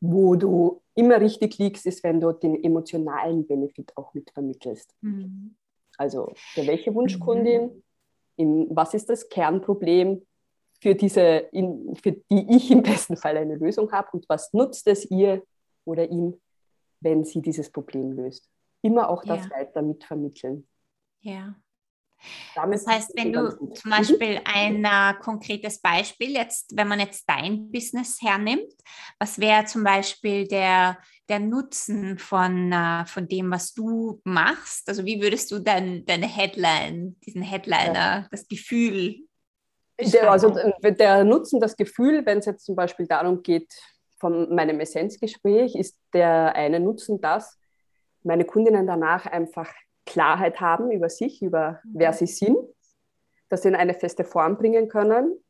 [0.00, 4.94] wo du immer richtig liegst, ist, wenn du den emotionalen Benefit auch mit vermittelst.
[5.00, 5.56] Mhm.
[5.98, 7.82] Also für welche Wunschkundin, mhm.
[8.36, 10.22] in, was ist das Kernproblem,
[10.80, 14.86] für, diese, in, für die ich im besten Fall eine Lösung habe und was nutzt
[14.86, 15.42] es ihr
[15.84, 16.40] oder ihm,
[17.00, 18.48] wenn sie dieses Problem löst.
[18.86, 19.50] Immer auch das ja.
[19.50, 20.66] weiter mitvermitteln.
[21.20, 21.56] Ja.
[22.54, 23.90] Damit das heißt, wenn du zum mhm.
[23.90, 28.72] Beispiel ein äh, konkretes Beispiel jetzt, wenn man jetzt dein Business hernimmt,
[29.18, 34.88] was wäre zum Beispiel der, der Nutzen von, äh, von dem, was du machst?
[34.88, 38.28] Also wie würdest du dein, deine Headline, diesen Headliner, ja.
[38.30, 39.26] das Gefühl
[39.98, 43.72] der, also der Nutzen, das Gefühl, wenn es jetzt zum Beispiel darum geht,
[44.18, 47.58] von meinem Essenzgespräch ist der eine Nutzen, dass
[48.26, 49.72] meine Kundinnen danach einfach
[50.04, 51.90] Klarheit haben über sich, über mhm.
[51.94, 52.58] wer sie sind,
[53.48, 55.42] dass sie in eine feste Form bringen können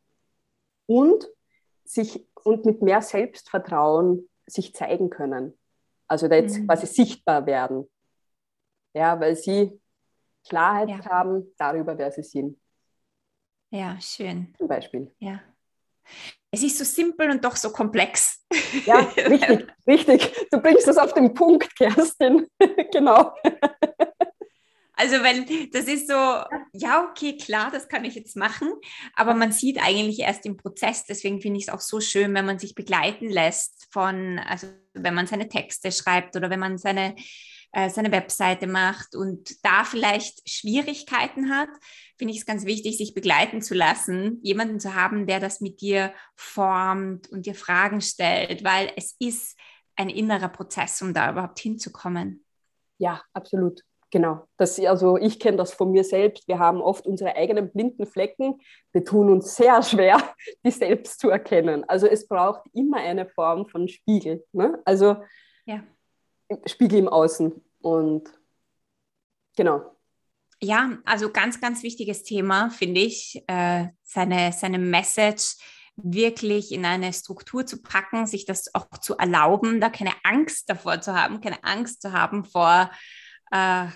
[0.86, 1.28] und
[1.84, 5.58] sich und mit mehr Selbstvertrauen sich zeigen können.
[6.08, 6.66] Also da jetzt mhm.
[6.66, 7.90] quasi sichtbar werden.
[8.94, 9.80] Ja, weil sie
[10.48, 11.04] Klarheit ja.
[11.06, 12.58] haben darüber, wer sie sind.
[13.70, 14.54] Ja, schön.
[14.56, 15.12] Zum Beispiel.
[15.18, 15.42] Ja.
[16.50, 18.35] Es ist so simpel und doch so komplex.
[18.86, 20.46] Ja, richtig, richtig.
[20.50, 22.46] Du bringst das auf den Punkt, Kerstin.
[22.92, 23.34] genau.
[24.98, 26.14] Also, weil das ist so,
[26.72, 28.72] ja, okay, klar, das kann ich jetzt machen,
[29.14, 31.04] aber man sieht eigentlich erst im Prozess.
[31.04, 35.14] Deswegen finde ich es auch so schön, wenn man sich begleiten lässt von, also wenn
[35.14, 37.14] man seine Texte schreibt oder wenn man seine,
[37.76, 41.68] äh, seine Webseite macht und da vielleicht Schwierigkeiten hat,
[42.16, 45.82] finde ich es ganz wichtig, sich begleiten zu lassen, jemanden zu haben, der das mit
[45.82, 49.58] dir formt und dir Fragen stellt, weil es ist
[49.94, 52.46] ein innerer Prozess, um da überhaupt hinzukommen.
[52.96, 53.82] Ja, absolut.
[54.10, 54.46] Genau.
[54.56, 56.48] Das, also ich kenne das von mir selbst.
[56.48, 58.58] Wir haben oft unsere eigenen blinden Flecken.
[58.92, 60.16] Wir tun uns sehr schwer,
[60.64, 61.84] die selbst zu erkennen.
[61.88, 64.46] Also es braucht immer eine Form von Spiegel.
[64.52, 64.80] Ne?
[64.86, 65.16] Also
[65.66, 65.82] ja.
[66.64, 67.65] Spiegel im Außen.
[67.86, 68.28] Und
[69.56, 69.96] genau.
[70.60, 75.56] Ja, also ganz, ganz wichtiges Thema, finde ich, äh, seine, seine Message
[75.94, 81.00] wirklich in eine Struktur zu packen, sich das auch zu erlauben, da keine Angst davor
[81.00, 82.90] zu haben, keine Angst zu haben vor
[83.52, 83.86] äh,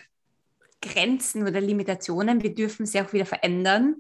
[0.80, 2.45] Grenzen oder Limitationen.
[2.45, 3.97] Wir dürfen sie auch wieder verändern.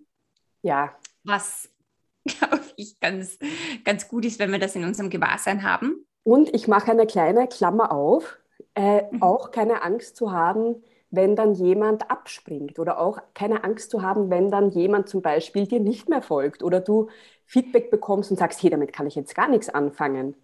[0.62, 0.96] Ja.
[1.24, 1.68] Was,
[2.24, 3.38] glaube ich, ganz,
[3.84, 6.06] ganz gut ist, wenn wir das in unserem Gewahrsein haben.
[6.22, 8.39] Und ich mache eine kleine Klammer auf,
[8.74, 9.22] äh, mhm.
[9.22, 14.30] auch keine Angst zu haben, wenn dann jemand abspringt oder auch keine Angst zu haben,
[14.30, 17.08] wenn dann jemand zum Beispiel dir nicht mehr folgt oder du
[17.46, 20.36] Feedback bekommst und sagst, hey, damit kann ich jetzt gar nichts anfangen.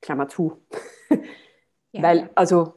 [0.00, 0.58] Klammer zu.
[1.92, 2.02] Ja.
[2.02, 2.74] Weil, also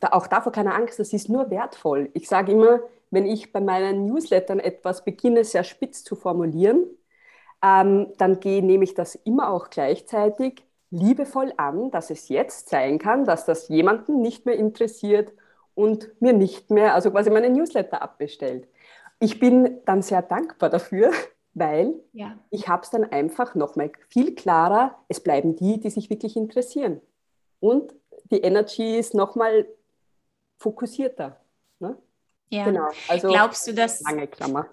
[0.00, 2.10] da, auch davor keine Angst, das ist nur wertvoll.
[2.14, 6.84] Ich sage immer, wenn ich bei meinen Newslettern etwas beginne, sehr spitz zu formulieren,
[7.62, 10.65] ähm, dann gehe, nehme ich das immer auch gleichzeitig
[10.96, 15.32] liebevoll an, dass es jetzt sein kann, dass das jemanden nicht mehr interessiert
[15.74, 18.68] und mir nicht mehr, also quasi meine Newsletter abbestellt.
[19.20, 21.12] Ich bin dann sehr dankbar dafür,
[21.54, 22.38] weil ja.
[22.50, 27.00] ich habe es dann einfach nochmal viel klarer, es bleiben die, die sich wirklich interessieren.
[27.60, 27.94] Und
[28.30, 29.66] die Energy ist nochmal
[30.58, 31.40] fokussierter.
[31.78, 31.96] Ne?
[32.50, 32.64] Ja.
[32.64, 32.88] Genau.
[33.08, 34.02] Also Glaubst du, dass.
[34.02, 34.66] Lange Klammer.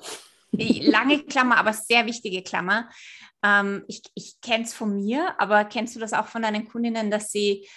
[0.56, 2.90] Lange Klammer, aber sehr wichtige Klammer.
[3.44, 7.12] Ähm, ich ich kenne es von mir, aber kennst du das auch von deinen Kundinnen,
[7.12, 7.68] dass sie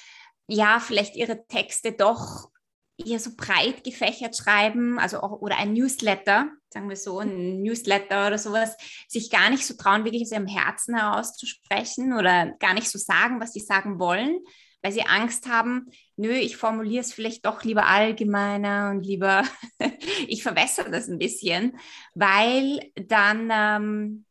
[0.46, 2.50] ja vielleicht ihre Texte doch
[2.98, 8.26] eher so breit gefächert schreiben, also auch, oder ein Newsletter, sagen wir so, ein Newsletter
[8.26, 8.76] oder sowas,
[9.08, 13.40] sich gar nicht so trauen, wirklich aus ihrem Herzen herauszusprechen oder gar nicht so sagen,
[13.40, 14.38] was sie sagen wollen,
[14.86, 19.42] weil sie Angst haben, nö, ich formuliere es vielleicht doch lieber allgemeiner und lieber,
[20.28, 21.76] ich verwässere das ein bisschen,
[22.14, 24.24] weil dann ähm,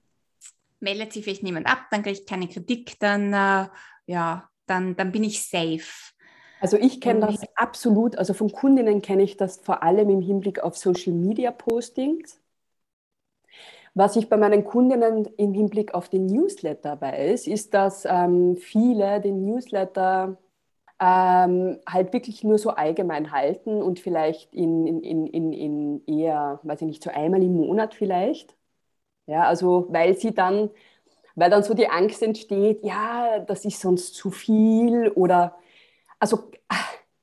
[0.80, 3.68] meldet sich vielleicht niemand ab, dann kriege ich keine Kritik, dann, äh,
[4.06, 6.14] ja, dann, dann bin ich safe.
[6.62, 10.62] Also ich kenne das absolut, also von Kundinnen kenne ich das vor allem im Hinblick
[10.62, 12.40] auf Social Media Postings.
[13.94, 19.20] Was ich bei meinen Kundinnen im Hinblick auf den Newsletter weiß, ist, dass ähm, viele
[19.20, 20.38] den Newsletter
[21.00, 26.82] ähm, halt wirklich nur so allgemein halten und vielleicht in, in, in, in eher, weiß
[26.82, 28.56] ich nicht, so einmal im Monat vielleicht.
[29.28, 30.70] Ja, also weil sie dann,
[31.36, 35.58] weil dann so die Angst entsteht, ja, das ist sonst zu viel oder
[36.20, 36.52] also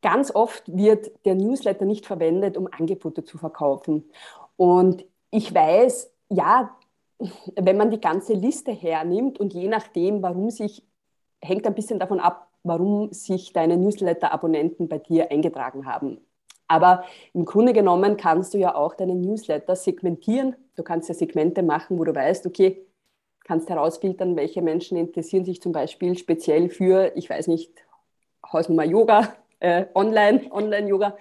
[0.03, 4.11] ganz oft wird der Newsletter nicht verwendet, um Angebote zu verkaufen.
[4.57, 6.77] Und ich weiß, ja,
[7.57, 10.85] wenn man die ganze Liste hernimmt und je nachdem, warum sich,
[11.41, 16.19] hängt ein bisschen davon ab, warum sich deine Newsletter-Abonnenten bei dir eingetragen haben.
[16.69, 17.05] Aber
[17.35, 20.57] im Grunde genommen kannst du ja auch deine Newsletter segmentieren.
[20.75, 22.87] Du kannst ja Segmente machen, wo du weißt, okay,
[23.45, 27.73] kannst herausfiltern, welche Menschen interessieren sich zum Beispiel speziell für, ich weiß nicht,
[28.53, 31.17] Hausnummer Yoga, äh, Online, Online-Yoga.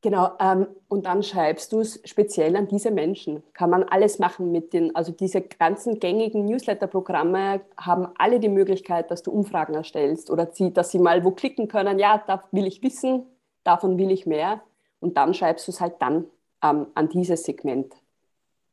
[0.00, 3.42] Genau, ähm, und dann schreibst du es speziell an diese Menschen.
[3.52, 9.10] Kann man alles machen mit den, also diese ganzen gängigen Newsletter-Programme haben alle die Möglichkeit,
[9.10, 12.68] dass du Umfragen erstellst oder sie, dass sie mal wo klicken können, ja, da will
[12.68, 13.26] ich wissen,
[13.64, 14.62] davon will ich mehr.
[15.00, 16.26] Und dann schreibst du es halt dann
[16.62, 17.92] ähm, an dieses Segment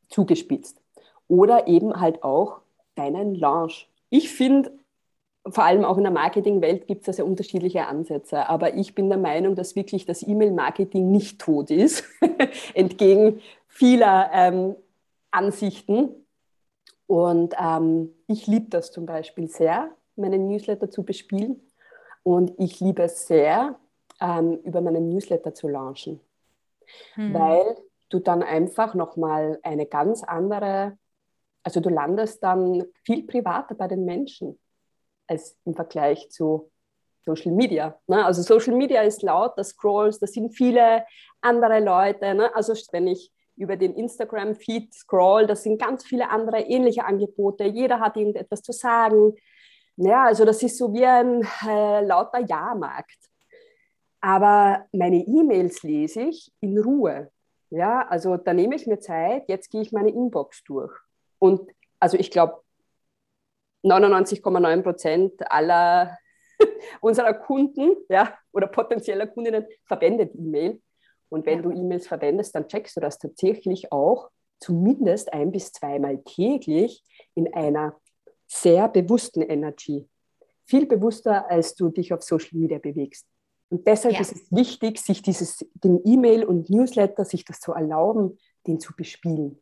[0.08, 0.80] zugespitzt.
[1.26, 2.60] Oder eben halt auch
[2.94, 3.88] deinen Launch.
[4.10, 4.72] Ich finde,
[5.48, 8.48] vor allem auch in der Marketingwelt gibt es da sehr unterschiedliche Ansätze.
[8.48, 12.04] Aber ich bin der Meinung, dass wirklich das E-Mail-Marketing nicht tot ist,
[12.74, 14.76] entgegen vieler ähm,
[15.30, 16.08] Ansichten.
[17.06, 21.60] Und ähm, ich liebe das zum Beispiel sehr, meine Newsletter zu bespielen.
[22.22, 23.76] Und ich liebe es sehr,
[24.20, 26.20] ähm, über meinen Newsletter zu launchen.
[27.14, 27.34] Hm.
[27.34, 27.76] Weil
[28.08, 30.98] du dann einfach nochmal eine ganz andere,
[31.62, 34.58] also du landest dann viel privater bei den Menschen
[35.26, 36.70] als im Vergleich zu
[37.24, 37.98] Social Media.
[38.06, 38.24] Ne?
[38.24, 41.04] Also Social Media ist laut, das Scrolls, da sind viele
[41.40, 42.34] andere Leute.
[42.34, 42.54] Ne?
[42.54, 47.64] Also wenn ich über den Instagram-Feed scroll, das sind ganz viele andere ähnliche Angebote.
[47.64, 49.34] Jeder hat irgendetwas zu sagen.
[49.96, 53.16] Ja, also das ist so wie ein äh, lauter Jahrmarkt.
[54.20, 57.30] Aber meine E-Mails lese ich in Ruhe.
[57.70, 60.92] Ja, also da nehme ich mir Zeit, jetzt gehe ich meine Inbox durch.
[61.38, 62.62] Und also ich glaube,
[63.86, 66.18] 99,9 Prozent aller
[67.00, 70.80] unserer Kunden ja, oder potenzieller Kundinnen verwendet E-Mail.
[71.28, 74.30] Und wenn du E-Mails verwendest, dann checkst du das tatsächlich auch
[74.60, 77.02] zumindest ein bis zweimal täglich
[77.34, 77.96] in einer
[78.46, 80.08] sehr bewussten Energy.
[80.64, 83.26] Viel bewusster, als du dich auf Social Media bewegst.
[83.68, 84.20] Und deshalb ja.
[84.20, 88.94] ist es wichtig, sich dieses, den E-Mail und Newsletter, sich das zu erlauben, den zu
[88.94, 89.60] bespielen.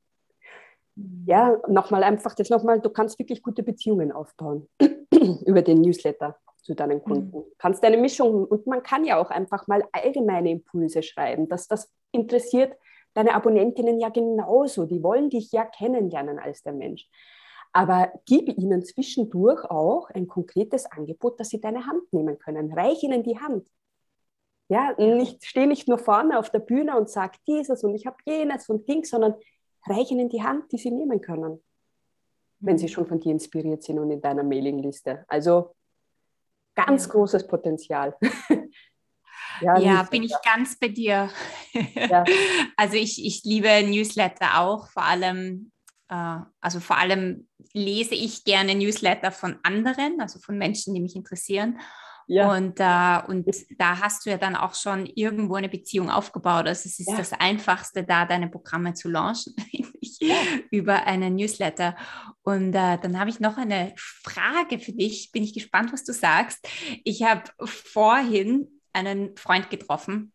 [1.27, 4.69] Ja, nochmal einfach das nochmal, du kannst wirklich gute Beziehungen aufbauen
[5.47, 7.05] über den Newsletter zu deinen mhm.
[7.05, 7.39] Kunden.
[7.39, 7.45] Mhm.
[7.59, 11.91] Kannst deine Mischung und man kann ja auch einfach mal allgemeine Impulse schreiben, dass das
[12.13, 12.77] interessiert
[13.15, 14.87] deine Abonnentinnen ja genauso.
[14.87, 17.09] Die wollen dich ja kennenlernen als der Mensch.
[17.73, 22.73] Aber gib ihnen zwischendurch auch ein konkretes Angebot, dass sie deine Hand nehmen können.
[22.73, 23.69] Reich ihnen die Hand.
[24.69, 28.17] Ja, nicht, steh nicht nur vorne auf der Bühne und sag dieses und ich habe
[28.25, 29.35] jenes und Ding, sondern
[29.87, 31.63] reich ihnen die Hand, die sie nehmen können,
[32.61, 32.91] wenn sie mhm.
[32.91, 35.25] schon von dir inspiriert sind und in deiner Mailingliste.
[35.29, 35.75] Also
[36.75, 38.17] ganz großes Potenzial.
[39.61, 41.31] ja, ja bin ich ganz bei dir.
[41.95, 42.25] Ja.
[42.77, 45.71] Also ich, ich liebe Newsletter auch, vor allem,
[46.09, 51.15] äh, also vor allem lese ich gerne Newsletter von anderen, also von Menschen, die mich
[51.15, 51.79] interessieren.
[52.27, 52.53] Ja.
[52.53, 53.47] Und, äh, und
[53.79, 56.67] da hast du ja dann auch schon irgendwo eine Beziehung aufgebaut.
[56.67, 57.17] Also es ist ja.
[57.17, 59.55] das Einfachste, da deine Programme zu launchen.
[60.21, 60.37] ja.
[60.71, 61.97] über einen Newsletter.
[62.43, 65.33] Und äh, dann habe ich noch eine Frage für dich.
[65.33, 66.67] Bin ich gespannt, was du sagst.
[67.05, 70.33] Ich habe vorhin einen Freund getroffen,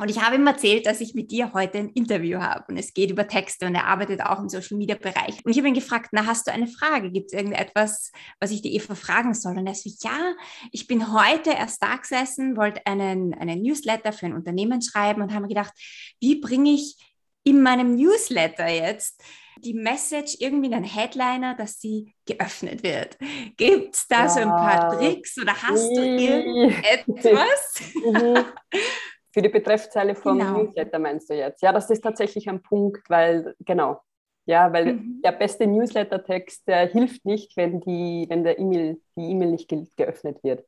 [0.00, 2.94] und ich habe ihm erzählt, dass ich mit dir heute ein Interview habe und es
[2.94, 5.44] geht über Texte und er arbeitet auch im Social Media Bereich.
[5.44, 7.10] Und ich habe ihn gefragt, na, hast du eine Frage?
[7.10, 9.58] Gibt es irgendetwas, was ich die Eva fragen soll?
[9.58, 10.32] Und er so, ja,
[10.72, 15.32] ich bin heute erst da gesessen, wollte einen, einen Newsletter für ein Unternehmen schreiben und
[15.32, 15.74] habe mir gedacht,
[16.18, 16.96] wie bringe ich
[17.44, 19.22] in meinem Newsletter jetzt
[19.58, 23.18] die Message irgendwie in einen Headliner, dass sie geöffnet wird.
[23.58, 24.28] Gibt es da ja.
[24.30, 27.82] so ein paar Tricks oder hast du irgendetwas?
[29.32, 30.62] Für die Betreffzeile vom genau.
[30.62, 31.62] Newsletter meinst du jetzt?
[31.62, 34.00] Ja, das ist tatsächlich ein Punkt, weil, genau,
[34.46, 35.20] ja, weil mhm.
[35.24, 40.42] der beste Newsletter-Text hilft nicht, wenn, die, wenn der E-Mail, die E-Mail nicht ge geöffnet
[40.42, 40.64] wird.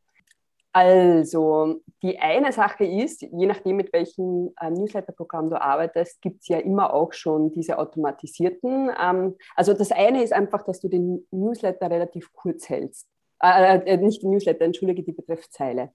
[0.75, 6.49] Also, die eine Sache ist, je nachdem, mit welchem äh, Newsletter-Programm du arbeitest, gibt es
[6.49, 8.91] ja immer auch schon diese automatisierten.
[8.99, 13.07] Ähm, also, das eine ist einfach, dass du den Newsletter relativ kurz hältst.
[13.43, 15.91] Äh, äh, nicht den Newsletter, entschuldige die Betreffzeile.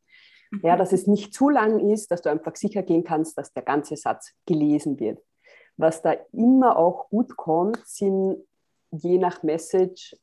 [0.63, 3.63] Ja, dass es nicht zu lang ist, dass du einfach sicher gehen kannst, dass der
[3.63, 5.19] ganze Satz gelesen wird.
[5.77, 8.37] Was da immer auch gut kommt, sind
[8.91, 10.15] je nach Message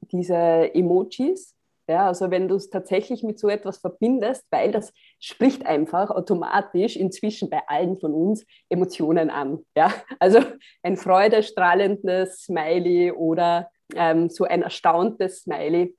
[0.00, 0.36] diese
[0.74, 1.56] Emojis.
[1.88, 6.96] Ja, also wenn du es tatsächlich mit so etwas verbindest, weil das spricht einfach automatisch
[6.96, 9.64] inzwischen bei allen von uns Emotionen an.
[9.76, 9.92] Ja?
[10.20, 10.38] Also
[10.82, 15.96] ein freudestrahlendes Smiley oder ähm, so ein erstauntes Smiley.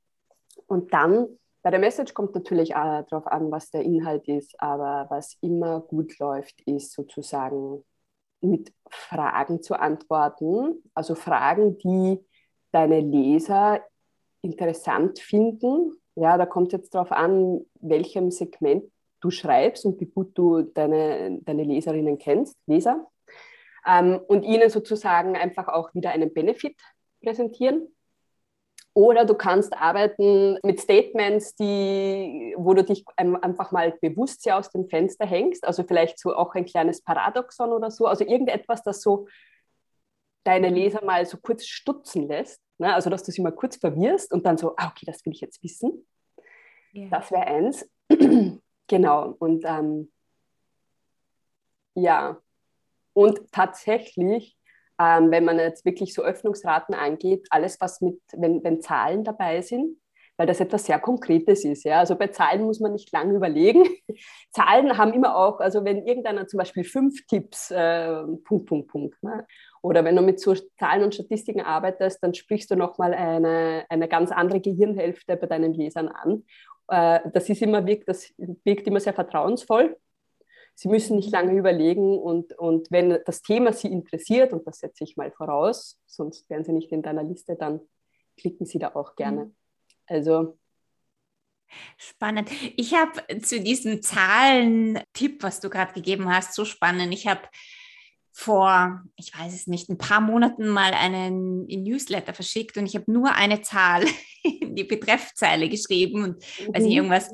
[0.68, 1.28] Und dann
[1.64, 5.80] bei der Message kommt natürlich auch darauf an, was der Inhalt ist, aber was immer
[5.80, 7.84] gut läuft, ist sozusagen
[8.42, 10.84] mit Fragen zu antworten.
[10.94, 12.20] Also Fragen, die
[12.72, 13.82] deine Leser
[14.42, 15.94] interessant finden.
[16.16, 18.92] Ja, da kommt jetzt darauf an, welchem Segment
[19.22, 23.08] du schreibst und wie gut du deine, deine Leserinnen kennst, Leser.
[23.88, 26.76] Ähm, und ihnen sozusagen einfach auch wieder einen Benefit
[27.22, 27.88] präsentieren.
[28.96, 34.88] Oder du kannst arbeiten mit Statements, die, wo du dich einfach mal bewusst aus dem
[34.88, 35.66] Fenster hängst.
[35.66, 38.06] Also vielleicht so auch ein kleines Paradoxon oder so.
[38.06, 39.28] Also irgendetwas, das so
[40.44, 42.62] deine Leser mal so kurz stutzen lässt.
[42.78, 42.94] Ne?
[42.94, 45.42] Also dass du sie mal kurz verwirrst und dann so, ah, okay, das will ich
[45.42, 46.06] jetzt wissen.
[46.94, 47.10] Yeah.
[47.10, 47.90] Das wäre eins.
[48.88, 49.36] genau.
[49.40, 50.12] Und ähm,
[51.96, 52.40] ja.
[53.14, 54.56] Und tatsächlich
[55.00, 59.62] ähm, wenn man jetzt wirklich so Öffnungsraten angeht, alles was mit, wenn, wenn Zahlen dabei
[59.62, 59.98] sind,
[60.38, 61.84] weil das etwas sehr Konkretes ist.
[61.84, 62.00] Ja?
[62.00, 63.84] Also bei Zahlen muss man nicht lange überlegen.
[64.52, 69.24] Zahlen haben immer auch, also wenn irgendeiner zum Beispiel fünf Tipps, äh, Punkt, Punkt, Punkt.
[69.24, 69.46] Ne?
[69.82, 74.08] Oder wenn du mit so Zahlen und Statistiken arbeitest, dann sprichst du nochmal eine, eine
[74.08, 76.44] ganz andere Gehirnhälfte bei deinen Lesern an.
[76.88, 79.98] Äh, das, ist immer, wirkt, das wirkt immer sehr vertrauensvoll
[80.76, 85.04] Sie müssen nicht lange überlegen und, und wenn das Thema Sie interessiert, und das setze
[85.04, 87.82] ich mal voraus, sonst wären Sie nicht in deiner Liste, dann
[88.38, 89.46] klicken Sie da auch gerne.
[89.46, 89.56] Mhm.
[90.08, 90.58] Also
[91.98, 92.50] Spannend.
[92.78, 97.14] Ich habe zu diesem Zahlen-Tipp, was du gerade gegeben hast, so spannend.
[97.14, 97.42] Ich habe
[98.32, 103.12] vor, ich weiß es nicht, ein paar Monaten mal einen Newsletter verschickt und ich habe
[103.12, 104.06] nur eine Zahl
[104.44, 106.74] in die Betreffzeile geschrieben und mhm.
[106.74, 107.32] weiß nicht, irgendwas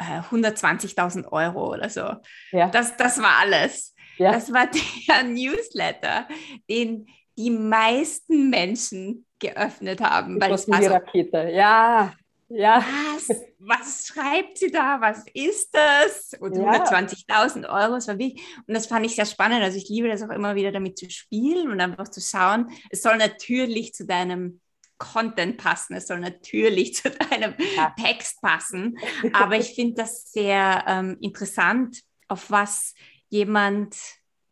[0.00, 2.12] 120.000 äh, Euro oder so.
[2.52, 2.68] Ja.
[2.68, 3.94] Das, das war alles.
[4.18, 4.32] Ja.
[4.32, 4.68] Das war
[5.08, 6.26] der Newsletter,
[6.68, 7.06] den
[7.38, 10.40] die meisten Menschen geöffnet haben.
[10.40, 11.50] weil es war so, Rakete.
[11.52, 12.12] Ja,
[12.50, 12.84] ja.
[13.14, 13.28] Was,
[13.60, 15.00] was schreibt sie da?
[15.00, 16.32] Was ist das?
[16.40, 16.84] Und ja.
[16.84, 18.42] 120.000 Euro, das war wichtig.
[18.66, 19.62] Und das fand ich sehr spannend.
[19.62, 22.68] Also ich liebe das auch immer wieder damit zu spielen und einfach zu schauen.
[22.90, 24.60] Es soll natürlich zu deinem
[25.00, 27.92] Content passen, es soll natürlich zu deinem ja.
[28.00, 28.96] Text passen.
[29.32, 32.94] Aber ich finde das sehr ähm, interessant, auf was
[33.28, 33.96] jemand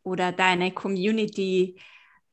[0.02, 1.80] oder deine Community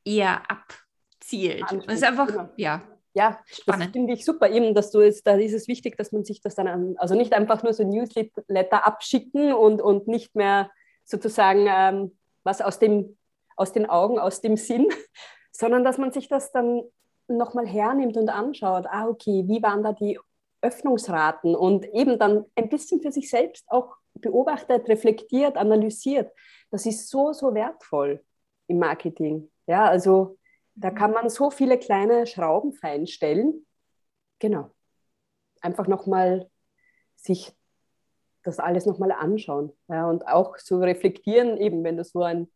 [0.04, 1.72] eher abzielt.
[1.72, 2.50] Und es ist einfach, genau.
[2.58, 2.82] ja.
[3.18, 3.86] Ja, Spannend.
[3.86, 6.42] das finde ich super, eben, dass du jetzt, da ist es wichtig, dass man sich
[6.42, 10.70] das dann, an, also nicht einfach nur so Newsletter abschicken und, und nicht mehr
[11.06, 13.18] sozusagen ähm, was aus, dem,
[13.56, 14.90] aus den Augen, aus dem Sinn,
[15.54, 16.82] sondern dass man sich das dann
[17.28, 20.20] nochmal hernimmt und anschaut, ah, okay, wie waren da die
[20.62, 26.32] Öffnungsraten und eben dann ein bisschen für sich selbst auch beobachtet, reflektiert, analysiert.
[26.72, 28.24] Das ist so, so wertvoll
[28.68, 29.52] im Marketing.
[29.68, 30.38] Ja, also
[30.76, 33.66] da kann man so viele kleine Schrauben feinstellen.
[34.40, 34.72] Genau.
[35.62, 36.50] Einfach nochmal
[37.16, 37.54] sich
[38.44, 39.72] das alles nochmal anschauen.
[39.88, 42.52] Ja, und auch zu reflektieren, eben wenn du so ein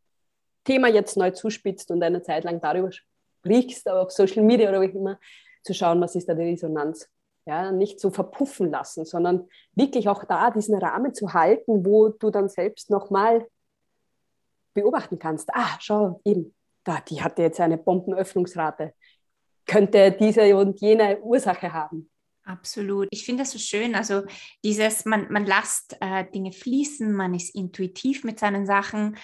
[0.63, 2.91] Thema jetzt neu zuspitzt und eine Zeit lang darüber
[3.39, 5.19] sprichst, auf Social Media oder wie immer,
[5.63, 7.09] zu schauen, was ist da die Resonanz.
[7.45, 12.29] Ja, nicht so verpuffen lassen, sondern wirklich auch da diesen Rahmen zu halten, wo du
[12.29, 13.47] dann selbst nochmal
[14.73, 15.49] beobachten kannst.
[15.53, 18.93] Ah, schau, eben, da, die hatte jetzt eine Bombenöffnungsrate,
[19.65, 22.09] könnte diese und jene Ursache haben.
[22.43, 23.07] Absolut.
[23.11, 23.95] Ich finde das so schön.
[23.95, 24.23] Also
[24.63, 29.17] dieses, man, man lässt äh, Dinge fließen, man ist intuitiv mit seinen Sachen,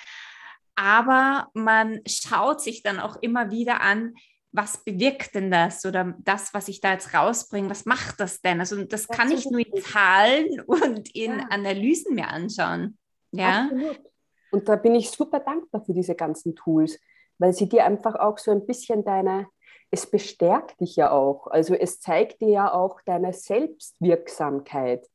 [0.76, 4.14] aber man schaut sich dann auch immer wieder an,
[4.56, 8.60] was bewirkt denn das oder das, was ich da jetzt rausbringe, was macht das denn?
[8.60, 11.46] Also das kann ich nur in Zahlen und in ja.
[11.50, 12.98] Analysen mir anschauen.
[13.32, 13.66] Ja.
[13.66, 14.00] Absolut.
[14.52, 16.98] Und da bin ich super dankbar für diese ganzen Tools,
[17.38, 19.48] weil sie dir einfach auch so ein bisschen deine,
[19.92, 21.48] es bestärkt dich ja auch.
[21.48, 25.06] Also es zeigt dir ja auch deine Selbstwirksamkeit.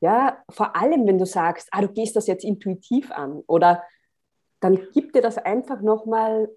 [0.00, 3.84] Ja, vor allem, wenn du sagst, ah, du gehst das jetzt intuitiv an oder
[4.62, 6.48] dann gibt dir das einfach nochmal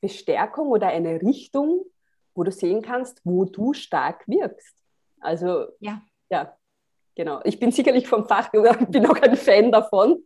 [0.00, 1.84] Bestärkung oder eine Richtung,
[2.34, 4.76] wo du sehen kannst, wo du stark wirkst.
[5.20, 6.56] Also ja, ja
[7.14, 7.40] genau.
[7.44, 10.24] Ich bin sicherlich vom Fach, ich bin auch ein Fan davon.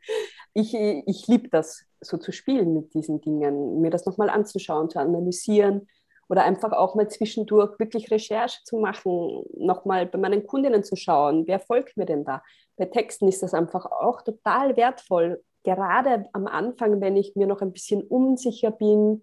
[0.52, 4.98] Ich, ich liebe das, so zu spielen mit diesen Dingen, mir das nochmal anzuschauen, zu
[4.98, 5.86] analysieren
[6.28, 11.46] oder einfach auch mal zwischendurch wirklich Recherche zu machen, nochmal bei meinen Kundinnen zu schauen,
[11.46, 12.42] wer folgt mir denn da.
[12.76, 17.60] Bei Texten ist das einfach auch total wertvoll, gerade am Anfang, wenn ich mir noch
[17.60, 19.22] ein bisschen unsicher bin,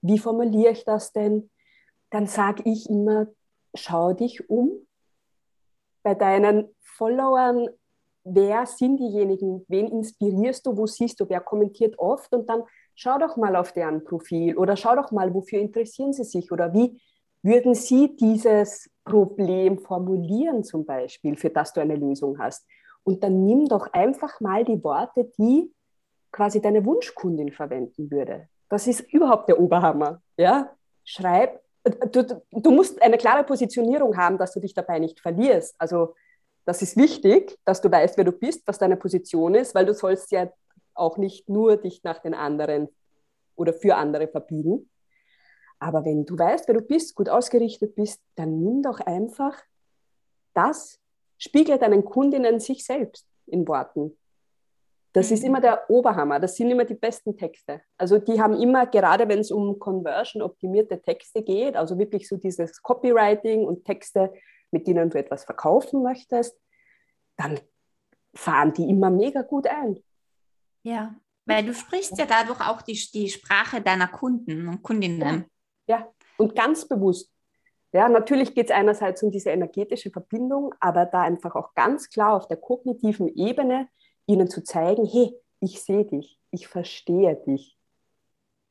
[0.00, 1.50] wie formuliere ich das denn?
[2.10, 3.26] Dann sage ich immer,
[3.74, 4.86] schau dich um.
[6.02, 7.68] Bei deinen Followern,
[8.24, 9.64] wer sind diejenigen?
[9.68, 10.76] Wen inspirierst du?
[10.76, 11.28] Wo siehst du?
[11.28, 12.32] Wer kommentiert oft?
[12.34, 12.62] Und dann
[12.94, 16.72] schau doch mal auf deren Profil oder schau doch mal, wofür interessieren sie sich oder
[16.72, 17.00] wie
[17.42, 22.66] würden sie dieses Problem formulieren zum Beispiel, für das du eine Lösung hast.
[23.04, 25.72] Und dann nimm doch einfach mal die Worte, die
[26.32, 28.48] quasi deine Wunschkundin verwenden würde.
[28.68, 30.22] Das ist überhaupt der Oberhammer.
[30.36, 30.74] Ja?
[31.04, 35.74] Schreib, du, du musst eine klare Positionierung haben, dass du dich dabei nicht verlierst.
[35.78, 36.14] Also
[36.64, 39.94] das ist wichtig, dass du weißt, wer du bist, was deine Position ist, weil du
[39.94, 40.50] sollst ja
[40.94, 42.88] auch nicht nur dich nach den anderen
[43.56, 44.88] oder für andere verbiegen.
[45.78, 49.60] Aber wenn du weißt, wer du bist, gut ausgerichtet bist, dann nimm doch einfach
[50.54, 51.00] das,
[51.38, 54.16] spiegle deinen Kundinnen sich selbst in Worten.
[55.12, 55.34] Das mhm.
[55.34, 56.40] ist immer der Oberhammer.
[56.40, 57.82] Das sind immer die besten Texte.
[57.98, 62.82] Also die haben immer, gerade wenn es um Conversion-optimierte Texte geht, also wirklich so dieses
[62.82, 64.32] Copywriting und Texte,
[64.70, 66.58] mit denen du etwas verkaufen möchtest,
[67.36, 67.60] dann
[68.34, 70.02] fahren die immer mega gut ein.
[70.82, 75.44] Ja, weil du sprichst ja dadurch auch die, die Sprache deiner Kunden und Kundinnen.
[75.88, 76.12] Ja, ja.
[76.38, 77.30] und ganz bewusst.
[77.92, 82.34] Ja, natürlich geht es einerseits um diese energetische Verbindung, aber da einfach auch ganz klar
[82.34, 83.88] auf der kognitiven Ebene
[84.26, 87.78] ihnen zu zeigen, hey, ich sehe dich, ich verstehe dich.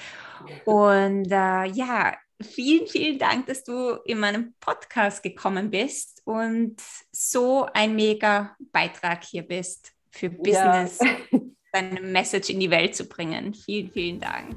[0.65, 6.77] Und äh, ja, vielen, vielen Dank, dass du in meinem Podcast gekommen bist und
[7.13, 11.41] so ein mega Beitrag hier bist für Business, ja.
[11.73, 13.55] deine Message in die Welt zu bringen.
[13.55, 14.57] Vielen, vielen Dank.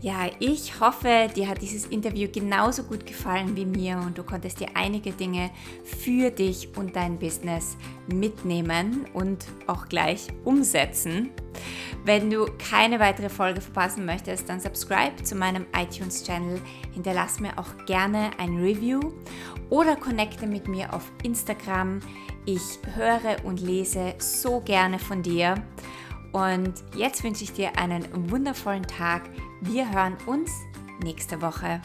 [0.00, 4.60] Ja, ich hoffe, dir hat dieses Interview genauso gut gefallen wie mir und du konntest
[4.60, 5.50] dir einige Dinge
[5.84, 11.30] für dich und dein Business mitnehmen und auch gleich umsetzen.
[12.04, 16.60] Wenn du keine weitere Folge verpassen möchtest, dann subscribe zu meinem iTunes-Channel,
[16.94, 19.00] hinterlass mir auch gerne ein Review
[19.70, 22.00] oder connecte mit mir auf Instagram.
[22.46, 25.54] Ich höre und lese so gerne von dir.
[26.32, 29.22] Und jetzt wünsche ich dir einen wundervollen Tag.
[29.60, 30.50] Wir hören uns
[31.02, 31.80] nächste Woche.